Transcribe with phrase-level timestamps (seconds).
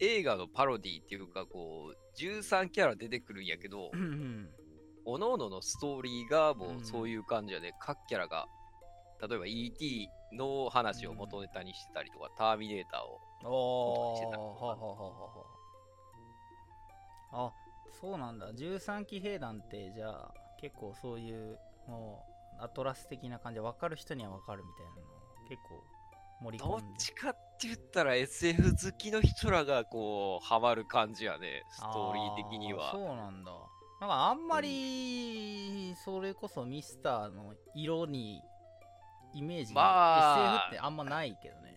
[0.00, 4.50] 映画のパロディっていうか、こう、13キャラ出てくるんやけど、うんうん。
[5.04, 6.76] 各々のストーリーがもうん。
[6.78, 8.46] うそういう感じやで、各キャラが、
[9.26, 10.08] 例えば E.T.
[10.32, 13.20] の話を元ネタにしてたりとか、ターミネーターを。
[13.42, 15.44] おーしてたははははは
[17.32, 17.52] あ
[18.00, 18.52] そうなんだ。
[18.52, 22.24] 13騎兵団ってじゃあ結構そういうも
[22.60, 25.84] うアトラス的な感じで分かる人には分かるみたいなのを結構
[26.44, 26.98] 盛りどっ込んで。
[26.98, 27.29] ちか
[27.60, 32.90] って言ったら SF 好きの人らがこう、ハマる感じやね、ストーリー的には。
[32.90, 33.52] そうなんだ。
[34.00, 38.40] なんかあんまりそれこそミスターの色に
[39.34, 41.76] イメージまがあ SF ってあんまないけどね。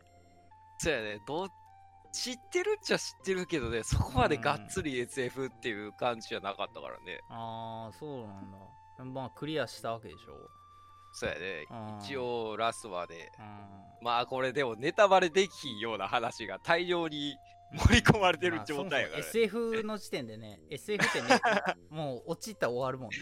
[0.78, 1.48] そうやね、どっ
[2.14, 7.20] 知ってるっちゃ知ってるけどね、そこまでがっつり SF っていう感じじゃなかったからね。
[7.30, 9.04] ああそうなんだ。
[9.04, 10.50] まあクリアしたわけでしょ
[11.14, 13.32] そうやねうん、一応ラストまで。
[13.40, 17.38] うんまあこれでもネタバレできひんような話が大量に
[17.88, 21.40] 盛り込まれてるまあ状態やから、そもそも SF の時点でね SF ってね
[21.90, 23.18] もう落ちたら終わるもんね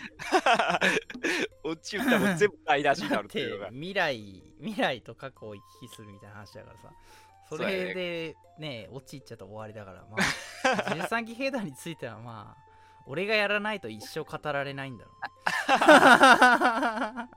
[1.64, 3.70] 落ちたら全部台無しになるっていうのが。
[3.70, 6.92] 未来未来と過去を行き来するみたいな話だからさ
[7.48, 12.62] それでね落ちっちゃったら終わりだからまあ13騎兵団についてはまあ
[13.06, 15.16] 俺がやらないと一生語られないんだろう
[17.24, 17.30] ね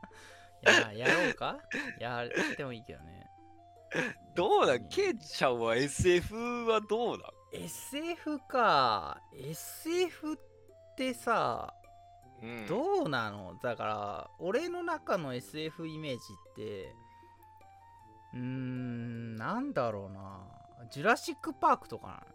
[0.93, 1.59] いややろうか？
[2.01, 3.27] やってもいいけどね。
[4.34, 4.89] どうなん？
[4.89, 7.20] ケイちゃんは SF はどうなん
[7.53, 9.20] ？SF か。
[9.33, 10.37] SF っ
[10.97, 11.73] てさ
[12.42, 12.67] うん。
[12.67, 13.55] どうなの？
[13.62, 16.19] だから俺の中の SF イメージ
[16.53, 16.95] って
[18.35, 20.41] うーんなんだろうな。
[20.91, 22.27] ジュラシック・パークとか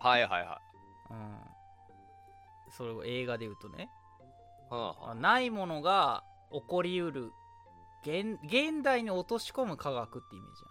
[0.00, 0.60] はいはいは
[1.10, 1.12] い。
[1.12, 1.38] なうん。
[2.76, 3.88] それを映画で言うとね。
[4.68, 7.32] はあはあないものが起こりうる
[8.02, 10.62] 現現代に落とし込む科学ってイメージ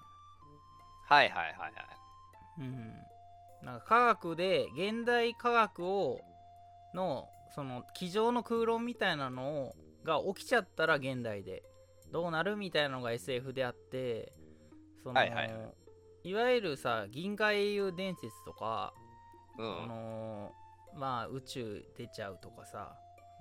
[1.08, 1.72] はいはいはいはい。
[2.59, 2.94] うん
[3.62, 6.22] なんか科学で現代科学を
[6.94, 11.63] のその机上の空論みたいなのをが起きちゃったら現代で
[12.12, 14.31] どうなるみたいなのが SF であって
[15.03, 15.74] その、はいはいはい
[16.24, 18.92] いわゆるさ銀河英雄伝説とか、
[19.59, 19.88] うあん。
[19.88, 20.52] の
[20.96, 22.96] まあ宇宙出ちゃうとかさ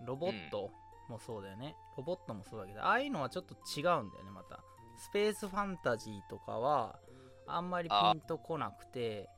[0.04, 0.70] ロボット
[1.08, 4.60] もそうだよね、ロボットもそうだけどああいうのはちょっと違うんだよねまた。
[4.96, 6.98] スペースファンタジーとかは
[7.46, 9.28] あんまりピンとこなくて。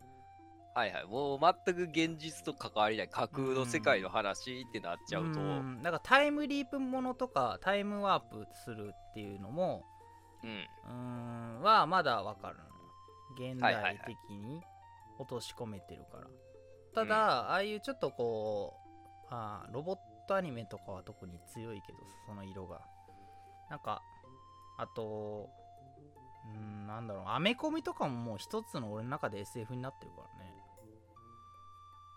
[0.75, 1.07] はいはい。
[1.07, 3.09] もう全く現実と関わりない。
[3.09, 5.41] 架空の世界の話ってなっちゃうと。
[5.41, 5.83] ん。
[5.83, 9.85] だからタイムリープものとかタイムワープするっていうのも
[10.45, 10.51] うん。
[10.51, 10.93] うー
[11.61, 11.63] ん。
[11.63, 12.65] はまだわかるの。
[12.65, 12.71] よ
[13.39, 14.63] 現代的に
[15.19, 16.27] 落とし込めてるから、
[16.95, 18.75] ただ、ああいうちょっとこ
[19.25, 19.97] うあーロボッ
[20.27, 22.81] トアニメとかは特に強いけどその色が
[23.71, 24.03] なんか
[24.79, 25.49] あと
[26.47, 30.57] んなんだろうアメコミとかももう一つの俺の中で SF になってるからね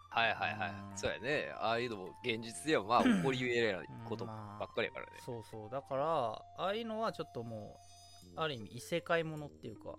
[0.10, 0.98] はいはいはいうん。
[0.98, 1.54] そうやね。
[1.60, 5.12] ああいうのも現実ではまあ 起こり得ないことばまあっかりやからね。
[5.24, 6.06] そうそうだから
[6.58, 7.80] ああいうのはちょっとも
[8.36, 9.96] うある意味異世界ものっていうか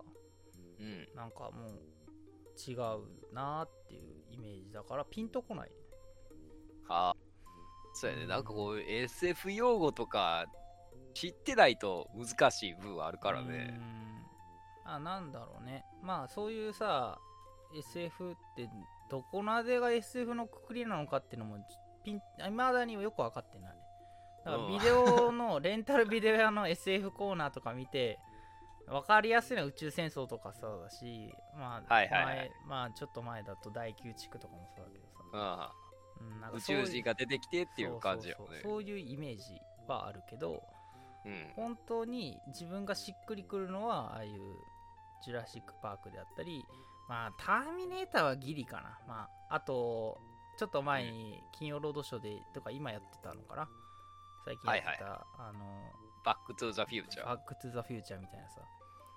[0.80, 1.08] うん。
[1.14, 2.78] なんかもう違う
[3.32, 5.70] なーっていうイメージだからピンとこない
[6.88, 7.29] ああ。
[8.00, 8.26] そうやね。
[8.26, 10.46] なんかこう SF 用語とか
[11.12, 13.78] 知ってないと難しい部分はあるからね。
[14.86, 15.84] あなんだろうね。
[16.02, 17.18] まあそういうさ
[17.76, 18.70] SF って
[19.10, 21.58] どこまでが SF のくくりなのかっていうのも
[22.02, 23.76] ピン未だによく分かってない。
[24.46, 24.72] だからうん。
[24.72, 28.18] ビデオのレンタルビデオ屋の SF コーナーとか見て
[28.86, 32.36] 分かりやすいのは宇宙戦争とかそうだしまあ、はいはいはい。
[32.36, 35.06] 前まあちょっと前だと第9地区とかもそうだけど
[35.38, 35.72] さ、
[36.20, 36.32] うん。
[36.34, 38.82] うん、なんか宇宙人が出てきてっていう感じやもんねそうそう。
[38.82, 39.42] いうイメージ
[39.88, 40.62] はあるけど
[41.24, 41.52] うん。
[41.56, 44.40] 本当に自分がしっくりくるのはああいう
[45.24, 46.64] ジュラシック・パークであったり
[47.08, 50.18] まあターミネーターはギリかなまああと
[50.58, 53.68] ちょっと前に金曜ロードショーでとか今やってたのかな
[54.44, 55.60] 最近やってた、はいあの
[56.22, 57.26] バックトゥザフューチャー。
[57.26, 58.60] バック・トゥ・ザ・フューチャーみたいなさ、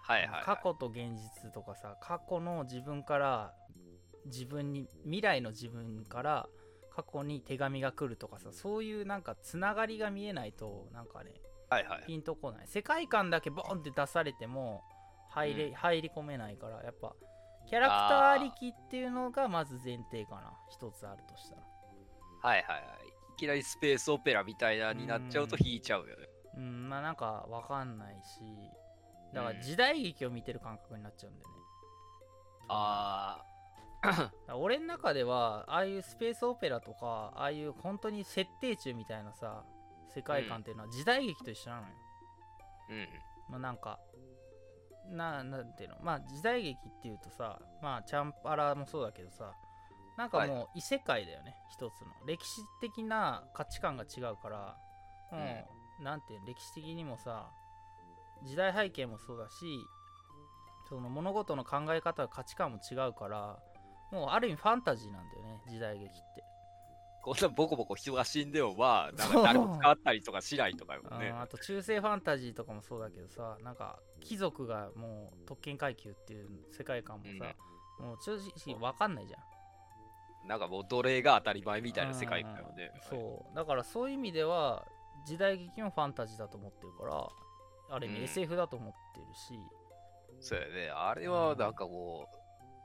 [0.03, 0.43] はいはい、はい。
[0.45, 1.11] 過去と現
[1.43, 3.53] 実とかさ過去の自分から
[4.25, 6.47] 自分に未来の自分から
[6.95, 11.31] 過去に手紙が来るとかさそういうなんかつながりが見えないとなんかね
[11.69, 12.03] はいはい。
[12.05, 12.67] ピンとこない。
[12.67, 14.83] 世界観だけボンって出されても
[15.29, 15.73] 入れ、うん。
[15.73, 17.15] 入り込めないからやっぱ
[17.67, 20.53] キャラクターありきっていうのがまず前提かな。
[20.69, 21.61] 一つあるとしたら。
[22.43, 22.81] はいはいはい。
[23.33, 26.27] いきなりスペースオペラみたいなになっちゃうと引いちゃうよね。
[26.57, 28.41] うんまあなんかわかんないし
[29.33, 29.57] だかうん。
[29.57, 31.51] ら時代劇を見てる感覚になっちゃうんでね、
[32.69, 33.52] あだから
[34.53, 39.63] 俺の中ではああいうスペースオペラとかああいう本当に設定中みたいなさ
[40.13, 43.07] 世界観っていうのは時代劇と一緒なのよ、ー、うん。
[43.49, 43.99] まあ、なんか
[45.09, 45.95] ななんていうの？
[46.01, 49.51] まあ時代劇っていうとさまあチャンパラもそうだけどさ
[50.17, 52.07] なんかもう異世界だよね、一つの。
[52.27, 54.77] 歴史的な価値観が違うから
[55.31, 55.67] も
[55.99, 56.45] う、なんていうの？
[56.45, 57.49] 歴史的にもさ
[58.43, 59.79] 時代背景もそうだし
[60.87, 63.57] その物事の考え方価値観も違うから
[64.13, 66.43] もうある意味ファンタジーなんだよね時代劇って。
[67.23, 71.31] こんなボコボコ人が死んでもまあ、なんか誰も使ったりとかしないとかよね。
[71.31, 77.55] ああと中世ファンタジーとかもそうだけどさなんか貴族がもう特権階級っていう世界観もさ、
[77.99, 78.33] もう正
[78.67, 80.47] 直分かんないじゃん。
[80.47, 82.91] なんかもう奴隷が当たり前みたいな世界観よね。
[83.09, 83.55] そう。
[83.55, 84.85] だからそういう意味では
[85.25, 87.29] 時代劇もファンタジーだと思ってるから
[87.95, 88.23] ある意味うん。
[88.25, 89.57] SF だと思ってるし、
[90.41, 90.89] そうやね。
[90.89, 92.42] あれはなんかもう、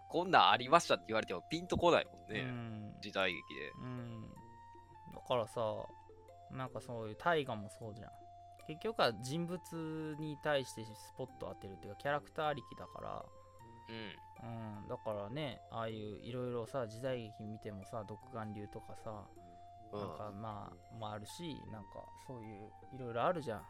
[0.09, 2.41] こんなんありましたって言われてもピンとこないもんね。
[2.41, 3.71] うん時代劇で。
[3.83, 4.23] うん
[5.15, 5.61] だからさ
[6.51, 8.11] なんかそういう大河もそうじゃん
[8.67, 9.61] 結局は人物
[10.19, 13.25] に対してスポット当てるっていうかキャラクターありきだから
[13.89, 14.17] うん。
[14.41, 19.25] うん、だからね、ああいういろいろさ、時代劇見てもさ、独眼流とかさ、
[19.91, 23.59] うんなんかまあ、まああるし、なんかそういういろいろあるじゃん。
[23.59, 23.65] うん、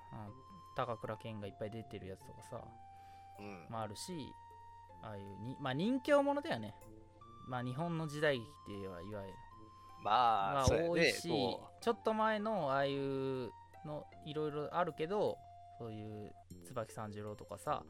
[0.76, 2.60] 高倉健がいっぱい出てるやつとかさ、
[3.38, 3.66] うん。
[3.70, 4.12] まああるし、
[5.02, 6.74] ああいうに、まあ人気者だよね。
[7.46, 9.34] まあ日本の時代劇っていうのはいわゆる。
[10.02, 10.88] ままああ、そうやね。
[10.90, 13.50] 多いし、こちょっと前のああいう
[13.84, 15.38] のいろいろあるけど、
[15.78, 16.32] そういう
[16.66, 17.82] 椿三十郎とかさ、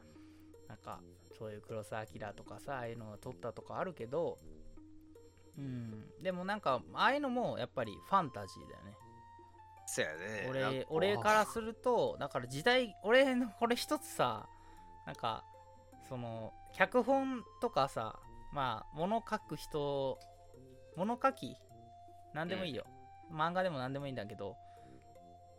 [0.67, 0.99] なんか
[1.37, 4.37] そういう黒澤明とかさ、ああいうのが撮ったとかあるけど、
[5.57, 8.91] うん、でもなんか、ああいうのもやっぱりファンタジーだよね。
[8.91, 10.47] う、そうやね。
[10.49, 14.47] 俺俺からすると、だから時代、俺のこれ一つさ、
[15.05, 15.43] なんか、
[16.09, 18.19] その、脚本とかさ、
[18.51, 20.17] まあ、物書く人、
[20.97, 21.55] 物書き、
[22.33, 22.83] なんでもいいよ。
[23.31, 24.55] 漫画でもなんでもいいんだけど、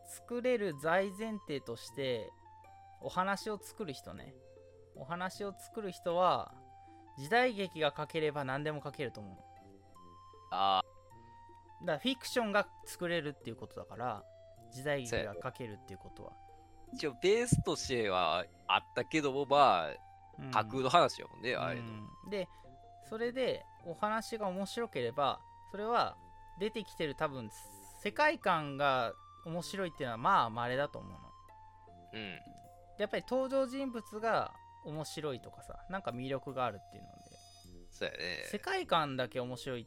[0.06, 2.28] 作れる大前提として、
[3.00, 4.34] お話を作る人ね。
[4.96, 6.52] お話を作る人は、
[7.16, 9.44] 時代劇が書ければ何でも書けると思うの。
[10.52, 10.82] あ
[11.82, 14.24] だからフィクションが作れるっていうことだから
[14.72, 20.09] 時代劇が書けるっていうことは、ー一応ベースとしてはあったけども、まあ、うん
[20.52, 21.88] 架空の話やもんね、ああいうの。
[22.24, 22.48] うんで
[23.08, 25.40] それでお話が面白ければ
[25.72, 26.16] それは
[26.60, 27.50] 出てきてる多分
[28.02, 29.14] 世界観が
[29.44, 31.18] 面白いっていうのはまあ稀だと思うの
[32.12, 32.20] うん。
[32.20, 32.38] で
[32.98, 34.52] やっぱり登場人物が
[34.84, 37.14] 面白いとかさなんか魅力があるっていうので
[37.90, 38.44] そうやね。
[38.50, 39.86] 世界観だけ面白い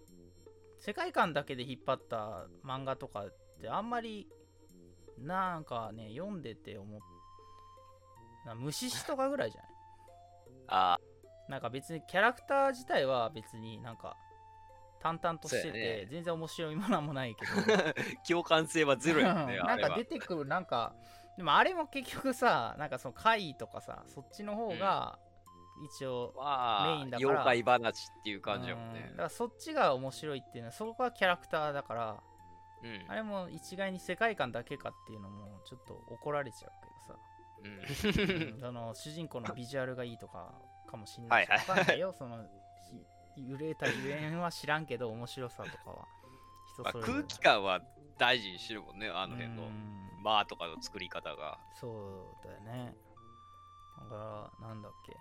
[0.79, 4.27] 世界観だけで引っ張った漫画とかってあんまり
[5.19, 6.99] なんかね読んでて思っ
[8.45, 9.72] な虫師とかぐらいじゃない？
[10.67, 10.97] あ
[11.49, 14.15] なんか別にキャラクター自体は別になんか
[15.01, 16.07] 淡々としてて、ね。
[16.09, 17.51] 全然面白いものもないけど。
[17.51, 17.93] あ、
[18.27, 19.79] 共感性はゼロやね、なん。
[19.79, 20.95] か出てくるなんか
[21.35, 25.19] でもあれも結局さなんかその怪とかさそっちの方が
[25.85, 27.29] 一応、まあメインだから。
[27.29, 28.93] 妖怪話っていう感じやもんうん。
[28.93, 29.15] ねだ。
[29.17, 32.23] からそっちが面白いっていうのはそこがキャラクターだから
[32.83, 33.05] うん。
[33.09, 36.71] あれも一概に世界観だけかっていうのもちょっと怒られちゃう
[37.63, 38.59] うん。
[38.73, 40.53] の主人公のビジュアルがいいとか
[40.87, 42.13] かもしんないし、はいはいわかんないよ。
[42.13, 42.45] その
[43.35, 46.07] ひ揺れたゆえんは知らんけど面白さとかは。
[46.73, 47.13] 人まあそれぞれ。
[47.19, 47.81] 空気感は
[48.17, 49.63] 大事にしてるもんね、あの辺の。
[49.63, 50.03] うん。
[50.23, 51.59] 間とかの作り方が。
[51.73, 52.95] そうだよね。
[53.97, 55.15] だからなんだっけ、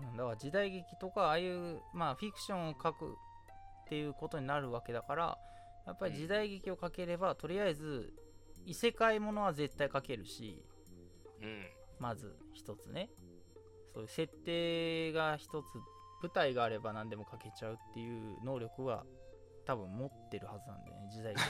[0.00, 5.38] うん、だから時代劇とかああいうまあフィクションを書くっていうことになるわけだから
[5.86, 8.12] やっぱり時代劇を書ければ、とりあえず
[8.66, 10.62] 異世界ものは絶対書けるし
[11.42, 11.66] うん。
[11.98, 13.10] まず一つね。
[13.92, 15.64] そういう設定が一つ
[16.22, 19.04] 舞台があれば何でも書けちゃうっていう能力は
[19.66, 21.42] 多分持ってるはずなんだよね時代劇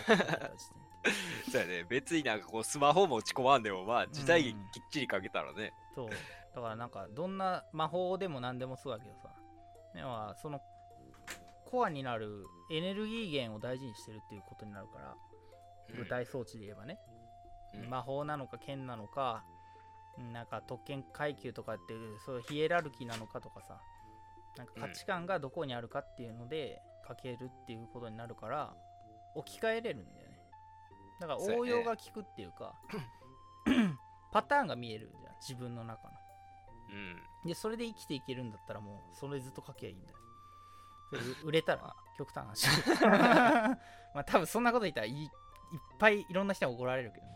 [1.50, 1.84] そうやね。
[1.84, 5.72] 別になんかこうスマホも打ち込まんでも、まあ時代劇きっちりかけたらね。
[5.94, 6.08] そう。
[6.54, 9.34] だからなんかどんな魔法でも何でもそうだけどさ
[9.94, 10.60] 要はその
[11.64, 15.16] コアになるエネルギー源を大事にしてるっていうことになるから、
[15.96, 16.98] 舞台装置で言えばね、
[17.74, 17.90] うん。
[17.90, 19.51] 魔法なのか剣なのかうん
[20.18, 23.80] なんか特権階級とかっていうそういうヒエラルキーなのかとかさ
[24.56, 28.74] なんか価値観がどこにあるかっていうので書けるっていうことになるから
[29.34, 30.38] 置き換えれるんだよね。
[31.20, 32.74] だから応用が効くっていうか
[34.32, 36.14] パターンが見えるじゃん自分の中の。
[36.90, 37.48] うん。
[37.48, 40.16] でそれで生きていけるんだったらもうそれずっと書けばいいんだよ。
[41.44, 43.78] 売れたら 極端な話。
[44.14, 45.28] まあ多分そんなこと言ったらいいいっ
[45.98, 47.32] ぱいいろんな人が怒られるけどね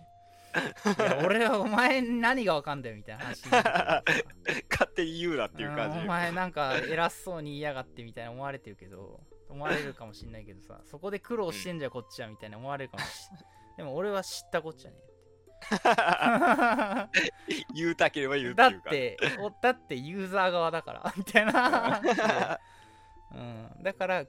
[1.24, 4.02] 俺はお前何がわかんだよみたいな話にな
[4.70, 5.98] 勝手に言うなっていう感じ。
[5.98, 13.44] うんお前なんか偉そうに言いやがってみたいな思われてるけど思われるかもしんないけどさそこで苦労してんじゃこっちはみたいな思われるかもしんない。
[13.76, 14.96] でも俺は知ったこっちゃね。
[17.74, 18.90] 言うたければ言うってだいうか。
[18.90, 22.00] っておだってユーザー側だからみたいな、
[23.32, 24.24] うん、だから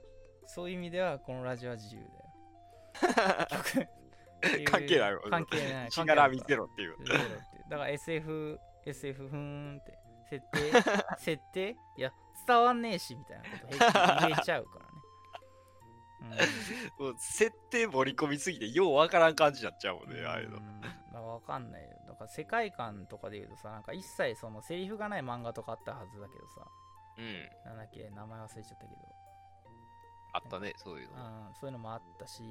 [0.46, 2.08] そういう意味ではこのラジオは自由だ
[3.82, 3.97] よ
[4.64, 5.90] 関係ないわ関係ない。
[5.90, 6.96] しがらみゼロっていう。
[7.68, 9.98] だから SF SF ふーんって。
[10.28, 10.72] 設定
[11.18, 11.76] 設定？
[11.96, 12.12] いや
[12.46, 14.88] 伝わんねえしみたいなこと言えちゃうから
[16.20, 16.36] ね、
[16.98, 20.58] もう設定盛り込みすぎてようわからん感じになっちゃうもんうん、ね、ああいうの。
[20.58, 21.88] んだから分かんないよ。
[22.08, 26.66] だから世界観とかで言うとさなんか一切そのセリフがない漫画とかあったはずだけどさ。
[27.18, 27.48] うん。
[27.64, 29.18] なんだっけ名前忘れちゃったけど。
[30.32, 31.46] あったね、そういうの。
[31.48, 32.42] うん、そういうのもあったし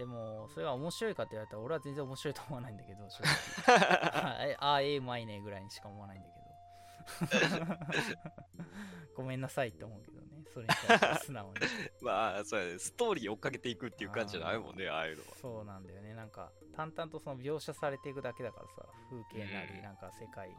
[0.00, 4.48] でもそれが面白いかって言われたら俺は全然面白いと思わないんだけど正直。
[4.48, 7.76] え ああええうまいねぐらいにしか思わないんだけど。
[9.14, 10.26] ごめんなさいって思うけどね。
[10.54, 11.54] それに対して素直に。
[12.00, 12.78] まあ、そうやね。
[12.78, 15.36] ストーリー追っかけていくっていう感じじゃないもんね、ああいうのは。
[15.36, 16.14] そうなんだよね。
[16.14, 19.74] なんか淡々とその描写されていくだけだからさ風景なうん。
[19.76, 20.56] りなんか世界が。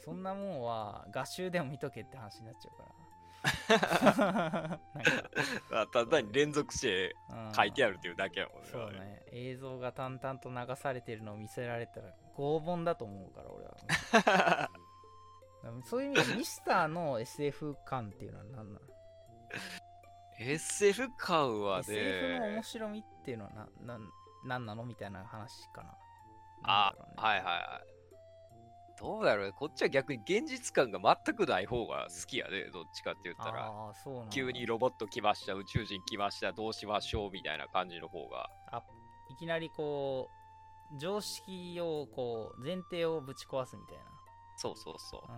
[0.00, 3.01] そんなもんは画集でも見とけって話になっちゃうから
[3.42, 4.78] ま
[5.82, 8.68] あただに連続してうん書いてあるっていうだけやもんね。
[8.70, 9.22] そうね。
[9.32, 14.70] 映像が淡々と流されてるのを見せられたら拷問だと思うから俺は。
[15.84, 18.86] そういう意味でミスターの SF 感っていうのは何なの
[20.38, 23.98] ？SF 感は SF の面ね、白みっていうのはなな
[24.44, 24.84] 何なの？
[24.84, 25.96] みたいな話かな。
[26.64, 27.04] あね。
[27.16, 27.91] はいはいはい。
[29.02, 33.66] どうやろうね、こっちは逆に現実感が全くない方が好きやで、どっちかって言ったら。
[33.66, 34.30] ああそうなんだ。
[34.30, 38.48] 急にロボット来ました、宇宙人来ました、どうしましょうみたいな感じの方が。
[38.70, 38.80] あ
[39.28, 40.28] いきなりこ
[40.94, 43.96] う常識をこう前提をぶち壊すみたい
[44.56, 45.32] そうそうそう。
[45.32, 45.36] な、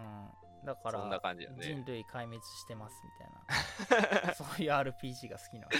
[0.60, 1.56] うん、だからそんな感じやね。
[1.62, 4.34] 人類壊滅してますみたいな。
[4.36, 5.72] そういう RPG が好きなわ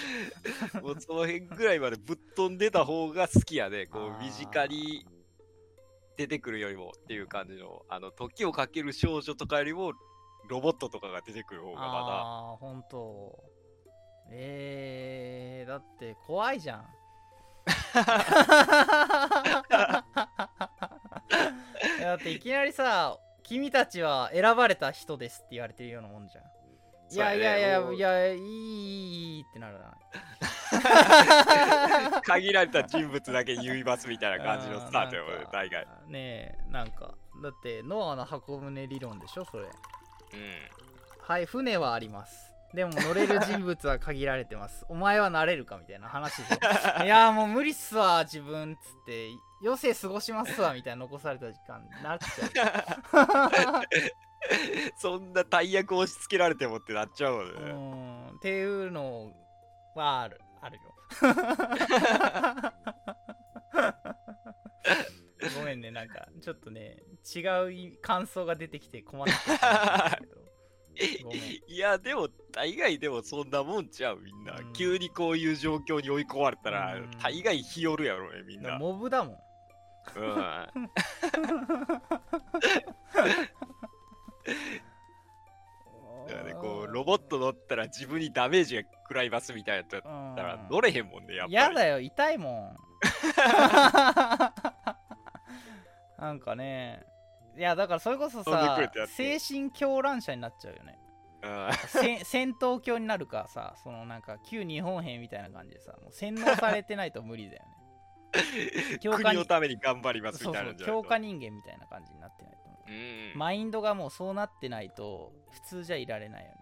[0.73, 0.81] け。
[0.81, 5.07] もうその辺ぐらいまでぶっ飛んでた方が好きやで、こう身近に
[6.17, 9.93] 出てくるよりもっていう感じの、あの、時をかける少女とかよりも、
[10.49, 13.39] ロボットとかが出てくる方がまああ本当。
[14.31, 16.85] えー、だって怖いじゃん。
[21.99, 26.45] いやだっていきなりさ君たちは選ばれた人ですって言われてるようなもんじゃん。
[27.11, 29.81] いやいやいやいやいいいいってなるな。
[29.81, 29.97] だ、
[32.25, 35.87] 限られた人物だけ言いますみたいな感じのスタートやもんねなん、か大概。
[36.09, 39.65] ねえなんかだってノアの箱舟理論でしょそれ。
[39.65, 39.71] うん。
[41.21, 42.53] はい船はあります。
[42.75, 44.85] でも乗れる人物は限られてます。
[44.91, 46.55] お前はなれるかみたいな話で
[47.05, 49.29] いやもう無理っすわ自分っつって。
[49.65, 53.83] 余生過ごしますわみたいな残された時間になっちゃ
[54.99, 57.73] そんな大役押し付けられてもってなっちゃうもんううね。
[57.73, 58.37] ん。
[58.37, 59.33] っていうの
[59.95, 60.83] はあるあるよ
[65.59, 67.03] ごめんねなんかちょっとね
[67.35, 70.19] 違うい感想が出てきて困ってた
[71.67, 74.55] いや、でも、大概でもそんなもんちゃう、みんな。
[74.57, 78.79] うん急にこういう状況に追い込まれたらうん、大概日和るやろね、みんな。
[78.79, 79.37] モブだもん
[80.15, 80.91] うん。
[86.27, 90.03] だからね、こう、ロボット乗ったら自分にダメージが食らいますみたいなやつだっ
[90.37, 90.69] たらうん。
[90.71, 91.55] 乗れへんもんね、やっぱり。
[91.55, 92.77] やだよ痛いもん。
[96.19, 97.05] なんかね。
[97.57, 100.99] いやだからそれこそさ精神狂乱者になっちゃうよね。
[102.25, 107.71] 戦闘狂になるかさそのなんか旧日本兵みたいな感じでさもう洗脳されてないと無理だよね。
[108.99, 110.97] 国にのために頑張りますみそうそたいなじゃないと。
[110.97, 112.65] うん強化人間みたいな感じになってないと。
[113.35, 116.57] マインドがもうそうなってないと普通じゃいられないよね。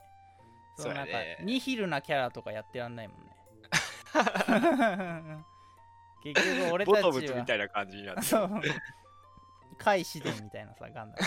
[0.76, 1.12] そのなんか
[1.42, 3.30] ニヒルなキャラとかやってらんないもんね。
[6.22, 8.22] 結局俺たボちはトムズみたいな感じになって。
[8.22, 8.60] そう。
[9.78, 11.18] 海士伝みたいなさガンダ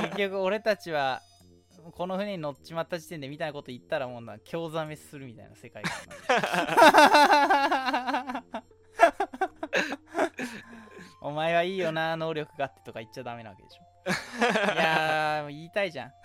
[0.00, 0.08] ム。
[0.08, 1.20] 結局俺たちは
[1.92, 5.92] この船に乗っちまった時点でみたいなこと言ったらもうな興ざめするみたいな世界観
[8.08, 8.58] なんで
[11.20, 14.10] お前はいいよな能力があってとか言っちゃダメなわけでしょい
[14.76, 16.12] や言いたいじゃん。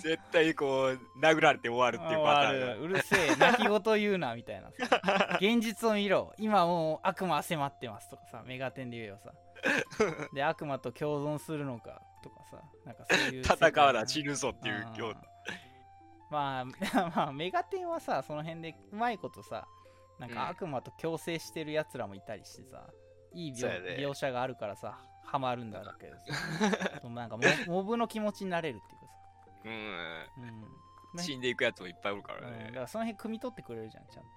[0.00, 2.82] 絶対こう、殴られて終わるっていうパターンる。
[2.82, 5.36] うるせえ泣き言言うなみたいなさ。
[5.36, 6.32] 現実を見ろ。
[6.38, 9.34] 今もう悪魔は迫ってますとかさメガテンで言えよさ。
[10.32, 12.62] で悪魔と共存するのかとかさ。
[12.86, 15.16] なんかそういう戦わな死ぬぞっていう今日。
[16.30, 16.64] まあ
[17.14, 19.66] まあメガテンはさその辺でうまいことさ
[20.20, 22.86] なんか悪魔と共生してるやつらもいたりしてさ、
[23.32, 29.12] いい描,、そうやね描写があるからさハマるんだけどさ なんかモモブの気持ちになれるっていうかさ、
[29.64, 29.72] うん。
[29.72, 30.60] うん。
[31.14, 31.22] ね。
[31.22, 32.80] 死んでいくやつもいっぱいおるからうん、だねか。
[32.80, 34.28] らその辺汲み取ってくれるじゃんちゃんと。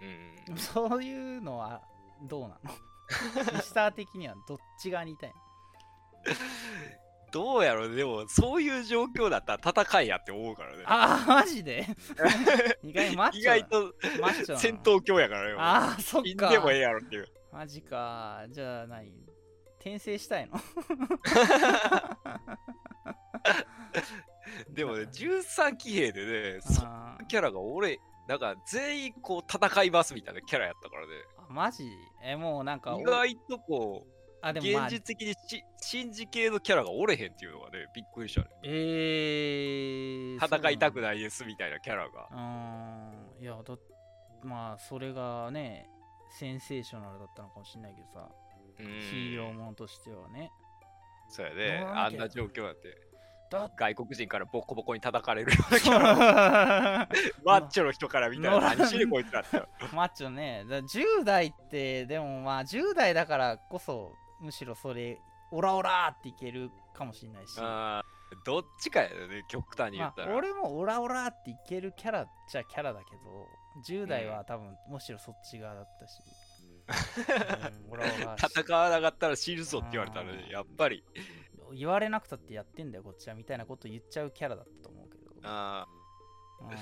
[0.00, 0.44] うん。
[0.46, 1.82] でもそういうのは
[2.22, 2.70] どうなの？
[3.54, 5.34] ミスター的にはどっち側にいたいの？
[7.32, 10.82] どうやろうでも、そういう状況だったら戦いやって思うからね。
[10.86, 11.86] ああマジで？
[12.84, 15.54] 意外にマッチョ意外とマッチョ戦闘狂やからね。
[15.58, 16.28] ああそっか。
[16.28, 17.28] 死んでもええやろっていう。
[17.52, 18.44] マジか。
[18.50, 19.12] じゃあ何
[19.78, 20.58] 転生したいの？
[24.70, 27.26] でもね、13騎兵でね、そあー。
[27.26, 31.12] キャラが俺、なんか全員こう戦いますみたいなキャラやったからね。
[31.38, 31.84] あマジ？
[32.22, 34.86] えもうなんか意外とこう、あでも、まあ。
[34.86, 38.48] 現、実的にしシンジ系のキャラがおれへんっていうのがね、びっくりしたね。
[38.62, 42.28] えー、戦いたくいないですみたいなキャラが。
[42.30, 43.42] うーん。
[43.42, 43.76] いやだ
[44.42, 45.88] まあそれがね
[46.32, 48.28] センセーショナルだったのかもしれないけどさ
[48.78, 50.50] うんヒーローものとしてはね
[51.28, 51.80] そうやね。
[51.80, 52.94] 乗らなきゃあんな状況やって。
[53.50, 55.52] だ外国人からボコボコに叩かれる。
[57.44, 59.62] マッチョの人から見たら乗ら何しにこいつだって。
[59.94, 65.20] マッチョねだ10代ってでもまあ10代だからこそむしろそれ
[65.50, 67.60] オラオラっていけるかもしれないし
[68.46, 70.34] どっちかやよね、極端に言まあ、ったら。
[70.34, 73.46] 俺もオラオラっていけるキャラっちゃキャラだけど
[73.86, 76.22] 10代は多分むしろそっち側だったし、
[78.62, 81.04] 戦わなかったら死ぬぞって言われたらね、やっぱり。
[81.74, 85.86] 言われなくたってやってんだよこっちはみたいなこと言っちゃうキャラだったと思うけど、あ
[86.60, 86.68] うん。
[86.68, 86.76] ー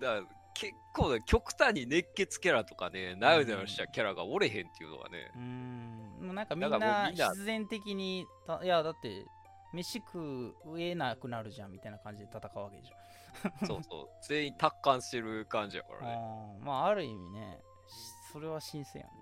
[0.00, 5.30] だから結構ね、極端に熱血キャラとかね、なよなよしたキャラがおれへんっていうのはね。
[5.34, 6.00] う、ーん。
[6.20, 9.24] もうなんかみんな必然的にたいやだって
[9.72, 12.96] 飯食えなくなるじゃんみたいな感じで戦うわけでしょ
[13.66, 16.06] そうそう、全員達観してる感じやからね。
[16.14, 19.12] あーまあある意味ねしそれは新鮮やね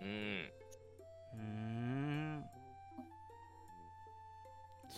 [0.00, 0.52] うん。
[1.32, 2.50] うーん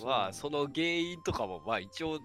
[0.05, 2.19] まあ、その原因とかも、まあ一応、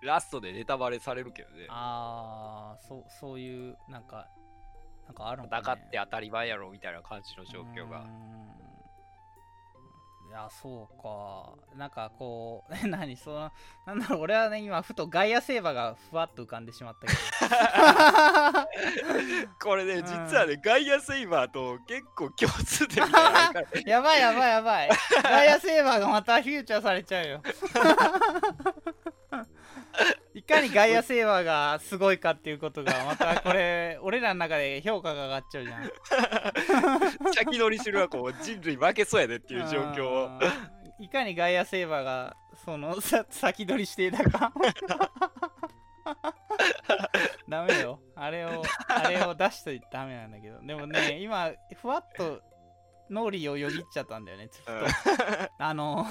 [0.00, 1.66] ラストでネタバレされるけどね。
[1.68, 4.28] ああそうそういうなんか
[5.06, 8.06] なんかあるのか、ね、戦って当たり前やろみたいな感じの状況がうー。
[8.06, 8.71] ん
[10.32, 11.76] いやそうか。
[11.76, 13.18] なんかこう 何？
[13.18, 13.52] その
[13.84, 17.12] なんだろう俺はね今ふとガイアセーバーがふわっと浮かんでしまったけ
[19.62, 20.06] これね、うん。
[20.06, 23.82] 実はね、ガイアセイバーと結構共通点みたいなのあるからね。
[23.84, 24.88] どやばいやばいやばい。
[25.22, 27.42] ガイアセーバーがまたフューチャーされちゃうよ
[30.42, 35.90] いかにガイアセーバーがすごいかっていうことがまたこれ 俺らの中で評価が上がっちゃうじゃん。
[37.32, 40.30] 先乗りするはこう人類負けそうやでっていう状況を。
[40.98, 44.52] いかにガイアセーバーがそのさ先取りしていたか。
[47.48, 48.00] ダメよ。
[48.16, 50.60] あれをあれを出しといてダメなんだけど。
[50.60, 52.42] でもね今ふわっと
[53.10, 54.80] 脳裏をよぎっちゃったんだよねちょっ
[55.46, 55.64] と。
[55.64, 56.04] あの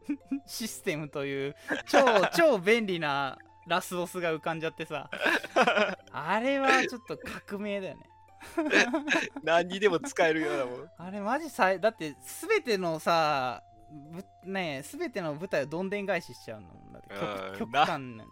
[0.46, 1.98] システムという超
[2.34, 5.10] 超便利なラスボスが浮かんじゃってさ。
[6.12, 8.08] あれはちょっと革命だよね。
[9.42, 10.90] 何にでも使えるようなもん。
[10.96, 12.14] あれマジさいだって
[12.48, 17.14] 全てのさぶねえ全ての舞台をどんでん返ししちゃうのだって。
[17.14, 18.24] うん極極な端な。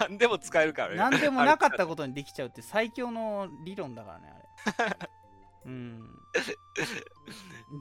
[0.00, 0.96] 何でも使えるからね。
[0.96, 4.32] 何でもなかったことにできちゃうって最強の理論だからね
[4.76, 4.96] あれ。
[5.66, 6.02] うん。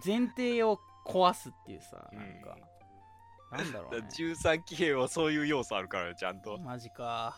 [0.04, 2.58] 前提を壊すっていうさなんか、
[3.51, 4.08] なんだろうね。
[4.17, 6.58] 13騎兵はそういう要素あるからね、ちゃんと。
[6.60, 7.38] マジか。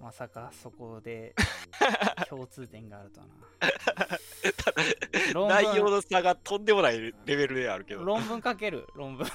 [0.00, 1.32] まさかそこで
[2.28, 3.26] 共通点があるとは
[5.46, 5.62] な。
[5.62, 8.04] 内容の差がとんでもないレベルであるけど。
[8.04, 9.26] 論文書ける論文。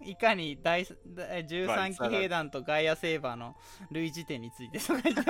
[0.00, 3.56] いかに第第13騎兵団とガイアセーバーの
[3.90, 5.22] 類似点についてとか言って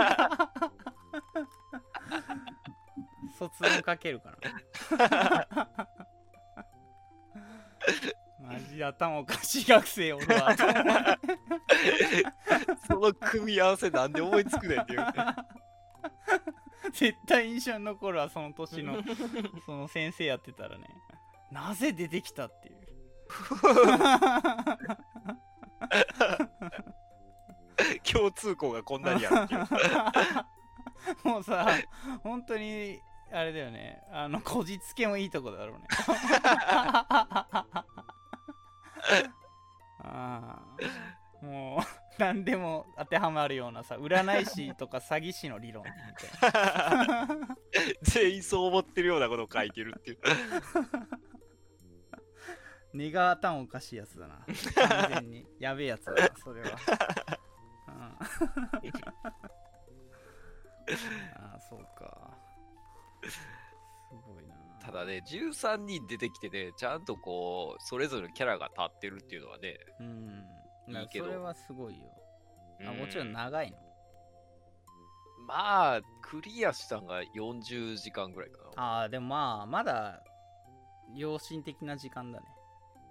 [3.38, 5.68] 卒論書けるかな
[8.42, 10.56] マジ頭おかしい学生俺は
[12.88, 15.06] その組み合わせなんで思いつくねんっていう。
[16.92, 19.00] 絶対印象に残るわその年の
[19.64, 20.84] その先生やってたらね。
[21.50, 22.78] なぜ出てきたっていう。
[28.02, 29.60] 共通項がこんなにあるっていう。
[31.24, 31.66] もうさ
[32.22, 33.00] 本当に
[33.30, 34.02] あれだよね。
[34.10, 35.86] あのこじつけもいいとこだろうね
[40.00, 41.80] ああもう
[42.18, 45.90] 何でも当てはまるようなさ占い師とか詐欺師の理論み
[46.40, 46.52] たい
[47.08, 47.28] な。
[48.02, 50.18] 全員そう思ってるようなことを書いてるっていう。
[52.92, 54.44] 根が頭おかしいやつだな。
[54.88, 55.46] 完全に。
[55.58, 58.18] やべえやつだなそれは、うん、あ
[61.56, 62.36] あそうか
[64.82, 70.44] ただね、13人出てきてね、ちゃんとこう、それぞれキャラが立ってるっていうのはね、うん。
[70.88, 71.26] いいけど。
[71.26, 72.06] それはすごいよ。
[72.84, 73.78] あうもちろん長いの。
[75.46, 78.82] まあ、クリアしたんが40時間ぐらいかな。
[78.82, 80.22] ああでもまあまだ
[81.14, 82.46] 良心的な時間だね。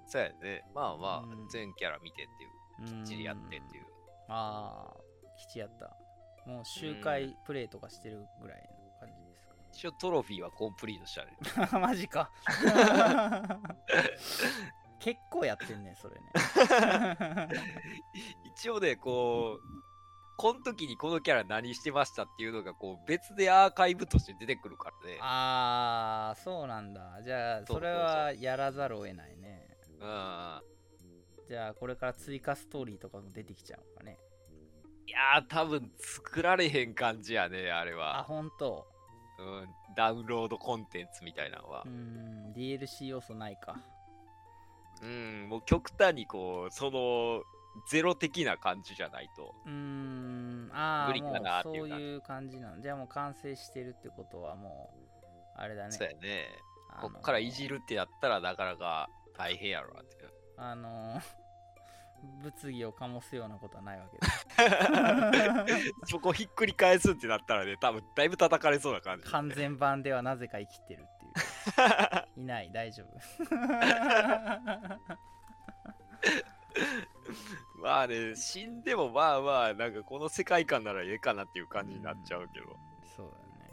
[0.07, 0.63] そうやね。
[0.73, 3.85] まあまあうん、全キャラ見てっていう、きっちりやってっていう。
[4.27, 4.97] ああ
[5.37, 5.95] 吉やった。
[6.49, 8.80] もう周回プレイとかしてるぐらいの
[9.73, 11.67] 一応トロフィーはコンプリートしたね。
[11.67, 12.31] か マジか
[14.99, 17.49] 結構やってんねそれね
[18.45, 19.81] 一応ね、こう、
[20.37, 25.17] この時にこのキャラ何してましたっていうのが、こう、別でアーカイブとして出てくるからね。
[25.21, 29.67] ああそうなんだじゃあそれはやらざるを得ないね
[29.99, 30.61] うん。
[31.47, 34.17] じゃあこれから追加ストーリーとかも出てきちゃうのかね
[35.07, 38.23] いやー、多分作られへん感じやね、あれあは。
[38.23, 38.87] 本当
[39.41, 41.91] うん、ダウンロードコンテンツみたいなのはうー。
[41.91, 43.75] ん DLC 要素ないか
[45.01, 47.43] うん、もう極端にこう、その、
[47.89, 49.55] ゼロ的な感じじゃないと。
[49.65, 56.47] うーんあ無理かなっていうそういう感じなのじゃあもう完成してるってことはもうあれだねそうやね。
[57.01, 60.29] こっからいじるってやったらなかなか大変やろなっていう。
[60.57, 61.19] あの
[62.43, 64.27] 物議を醸すようなことはないわけだ
[66.05, 69.25] そこひっくり返すってなったらね、多分だいぶ叩かれそうな感じ。
[69.29, 71.31] 完全版ではなぜか生きてるっていう。
[72.41, 73.11] いない大丈夫。
[77.81, 82.77] まあね、死んでもまあまあ、なんかこの世界観ならええかなっていう感じになっちゃうけど。
[83.15, 83.71] そうだね。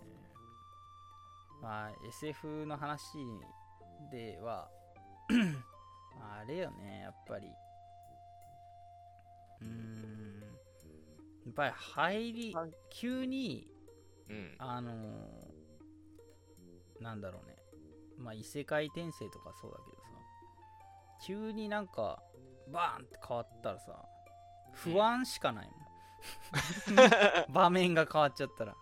[1.61, 3.19] まあ SF の話
[4.11, 4.71] では
[6.19, 7.49] まああれよねやっぱり
[9.61, 10.41] うーん。
[11.47, 12.71] やっぱり入りはい。
[12.91, 13.69] 急に
[14.29, 14.55] うん。
[14.59, 14.95] あのー
[17.03, 17.57] なんだろうね。
[18.19, 20.09] まあ異世界転生とかそうだけどさ。
[21.25, 22.21] 急になんか
[22.73, 24.05] バーンって変わったらさ
[24.73, 25.77] 不安しかないもん。
[27.53, 28.77] 場面が変わっちゃったら、う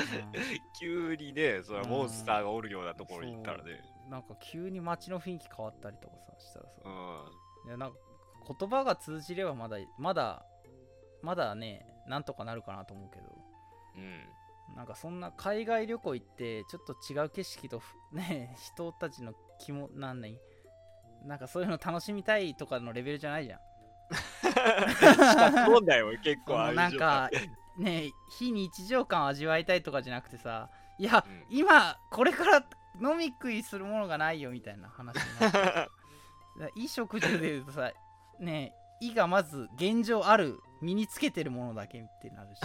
[0.00, 0.32] ん。
[0.78, 3.80] 急にね、そのモンスターがおるようなところに行ったらね。
[4.08, 7.68] なんか急に街の雰囲気変わったりとかさしたらさ、うん。
[7.68, 7.98] いやなんか
[8.46, 10.44] 言葉が通じればまだまだ
[11.22, 13.24] まだねなんとかなるかなと思うけど。
[13.96, 14.28] うん。
[14.76, 20.38] なんかそんな海外旅行行ってちょっと違う景色とふ ね人たちの気もなんない
[21.24, 23.60] なんかそういうの楽しみたいとかのレベルじゃないじゃん。
[24.12, 27.30] 死活問題も結構あるなんか
[27.78, 31.46] ね非日常感を味わいたいとかじゃなくてさいや、うん。
[31.48, 32.66] 今これから
[33.00, 35.90] 飲み食いするものがないよみたいな話になって
[36.74, 37.92] 衣食住でいうとさ
[38.42, 42.60] ね衣がまず現状ある身につけてるものだけってなるし、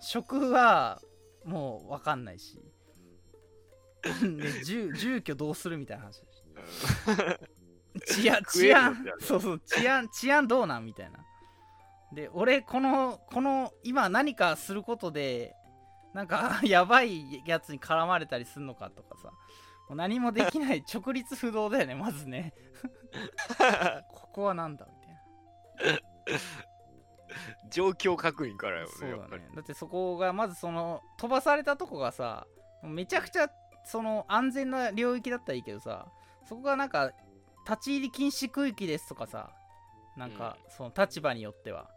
[0.00, 1.00] 食は
[1.44, 2.60] もう分かんないし。
[4.02, 8.20] で住住居どうするみたいな話だし。
[8.20, 11.18] 治安治安そうそう治安治安どうなんみたいな。
[12.12, 15.54] で俺このこの今何かすることで
[16.14, 19.30] なんかやばいやつに絡まれたりするのかとかさ
[19.88, 22.52] もう何もできない直立不動だよねまずね。
[24.12, 26.00] ここはなんだみたいな。
[27.70, 29.42] 状況確認からよそうね、やっぱり。
[29.42, 32.46] だねだってそこがまずその飛ばされたとこがさ
[32.82, 33.48] めちゃくちゃ
[33.84, 36.06] その安全な領域だったらいいけどさ
[36.44, 37.12] そこがなんか
[37.68, 39.50] 立ち入り禁止区域ですとかさ
[40.16, 41.90] なんかその立場によっては。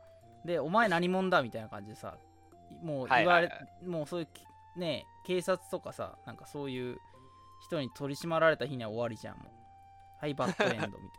[0.45, 2.17] でお前何者だみたいな感じでさ
[2.81, 4.45] もう言われ、はいはいはもうそういうき
[4.79, 6.97] ね警察とかさなんかそういう
[7.59, 9.47] 人に取り締まられた日には終わりじゃんもう。
[10.19, 11.09] はいバッドエンドみ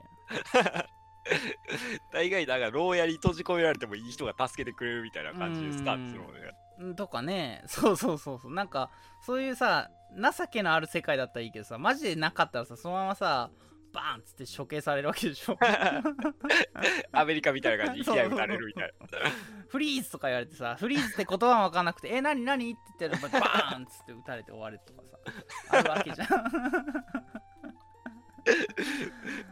[0.53, 0.87] たいな。
[2.13, 6.41] 大概なんか牢屋に閉じ込められてもいい人が助けてくれるみたいな感じでスタートするのね。
[6.79, 7.63] うんとかね。
[7.67, 8.55] そうそうそうそう。
[8.55, 13.51] なんかそういうさ情けのある世界だったらいいけどさマジでなかったらさそのままさ
[13.93, 15.59] バーンっつって処刑されるわけでしょ
[17.13, 18.93] アメリカみたいな感じでそう勢い撃たれるみたい
[19.69, 22.73] フリーズとか言われてさフリーズって言葉も分かんなくて え何何？
[22.73, 26.37] って言ってバーンっつって撃たれて終わるとかさあるわけじゃんな。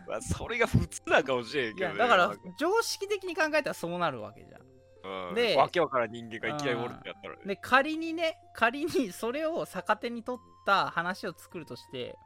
[0.08, 1.98] まあ、それが普通なんかもしれんいけどね。
[1.98, 4.68] やだから常識的に考えたらそうなるわけじゃん
[5.04, 7.42] うん、でわけわからん人間がいきなりおるってやったらね。
[7.46, 12.16] で仮にね仮にそれを逆手に取った話を作るとして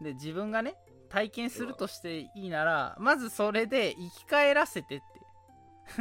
[0.00, 0.76] で自分がね
[1.14, 5.04] 体験するとしていいならまずそれで生き返らせてって。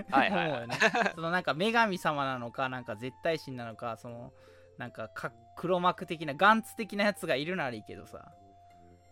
[0.10, 0.48] はいはいはい。
[0.50, 0.78] 思うよね。
[1.16, 4.34] そのなんか女神様なのかなんか絶対神なのかその
[4.80, 8.34] なんかか黒幕的なガンツ的なやつがいるならいいけどさ。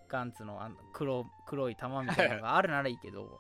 [0.08, 3.40] ガンツのあの黒黒い玉みたいなのがあるならいいけど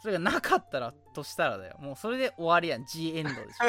[0.00, 1.76] それがなかったらとしたらだよ。
[1.78, 2.86] もうそれで終わりやん。
[2.86, 3.66] G エンドでしょ。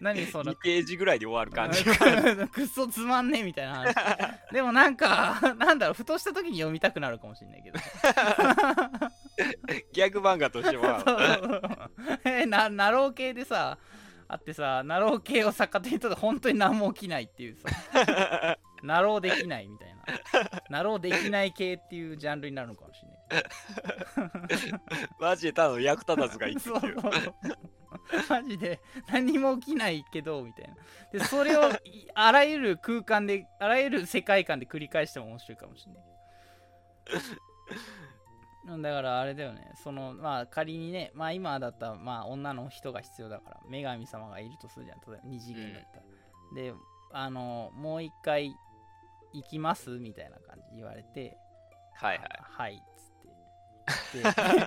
[0.02, 1.82] 何その2ページぐらいで終わる感じ。
[2.50, 3.94] くっそつまんねえみたいな話。
[4.52, 5.94] でもなんかなんだろう。
[5.94, 7.78] ふとした時に読みたくなるかもしれないけど。
[9.92, 11.90] ギャグ漫画としては、
[12.24, 13.78] えななろう系でさ
[14.28, 18.58] あってさなろう系を逆手にとって本当に何も起きないっていうさ。
[18.82, 20.62] なろうできないみたいな。
[20.68, 23.11] なろうできない系っていうジャンルになるのかもしれない
[25.18, 27.00] マジでただの役立たずがいいってそういう。
[27.00, 27.12] そう。
[27.12, 27.34] そう
[28.28, 30.74] マジで何も起きないけどみたいな。
[31.12, 36.04] でそれをいあらゆる空間であらゆる世界観で繰り返しても面白いかもしれない。
[38.68, 39.72] うんだからあれだよね。
[39.82, 44.98] そのまあ仮にねまあ今だったらまあ女の人が必要だから女神様がいるとするじゃん。
[45.00, 46.04] 例えば二次元だったら、
[46.54, 46.74] で
[47.12, 48.54] あのもう一回
[49.32, 51.36] 行きますみたいな感じ言われて
[51.94, 52.28] はいはい。
[52.40, 52.82] はい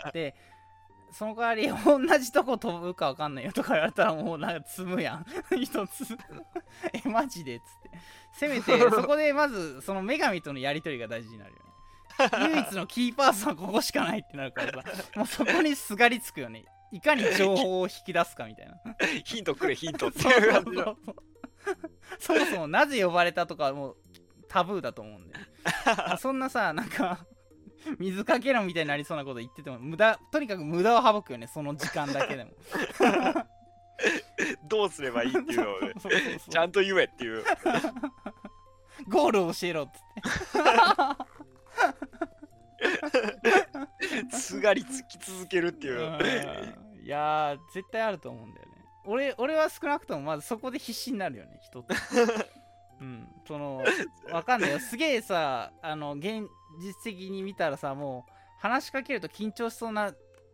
[0.09, 0.35] って
[1.11, 5.25] その代わり同じとこ飛ぶかわかんないよとか言われたらもうなんか積むやん。
[5.63, 6.05] 一つ。
[6.91, 7.55] えマジで？
[7.55, 7.91] っつって。
[8.33, 12.53] せめてそこでまずその女神とのやり取りが大事になるよね。
[12.53, 16.65] 唯一のキーパーソンはここしかないってなるからさもうそこにすがりつくよね。
[16.91, 18.75] いかに情報を引き出すかみたいな。
[19.23, 20.97] ヒントくれヒントっていう感じの。
[22.19, 23.97] そもそもなぜ呼ばれたとかもう
[24.49, 25.35] タブーだと思うんで。
[26.19, 27.25] そんなさなんか
[27.99, 32.51] 水かけろみたいになりそうなこと言ってても無駄とにかく無駄を省くよねその時間だけでも。
[34.67, 35.93] どうすればいいっていうのをね
[36.49, 37.43] ちゃんと言えっていう。
[39.07, 40.01] ゴールを教えろっつっ
[44.29, 44.31] て。
[44.37, 45.99] すがりつき続けるっていう。
[46.01, 46.03] う
[47.01, 47.05] ん。
[47.05, 48.73] いやー絶対あると思うんだよね。
[49.05, 51.95] 俺俺は少なくともまずそこで必死になるよね人って。
[52.99, 53.27] うん。
[53.47, 53.83] その
[54.31, 54.79] わかんないよ。
[54.79, 56.47] すげえさあの現
[56.79, 60.13] 実的に見たらさもう話しかけると緊張しそうな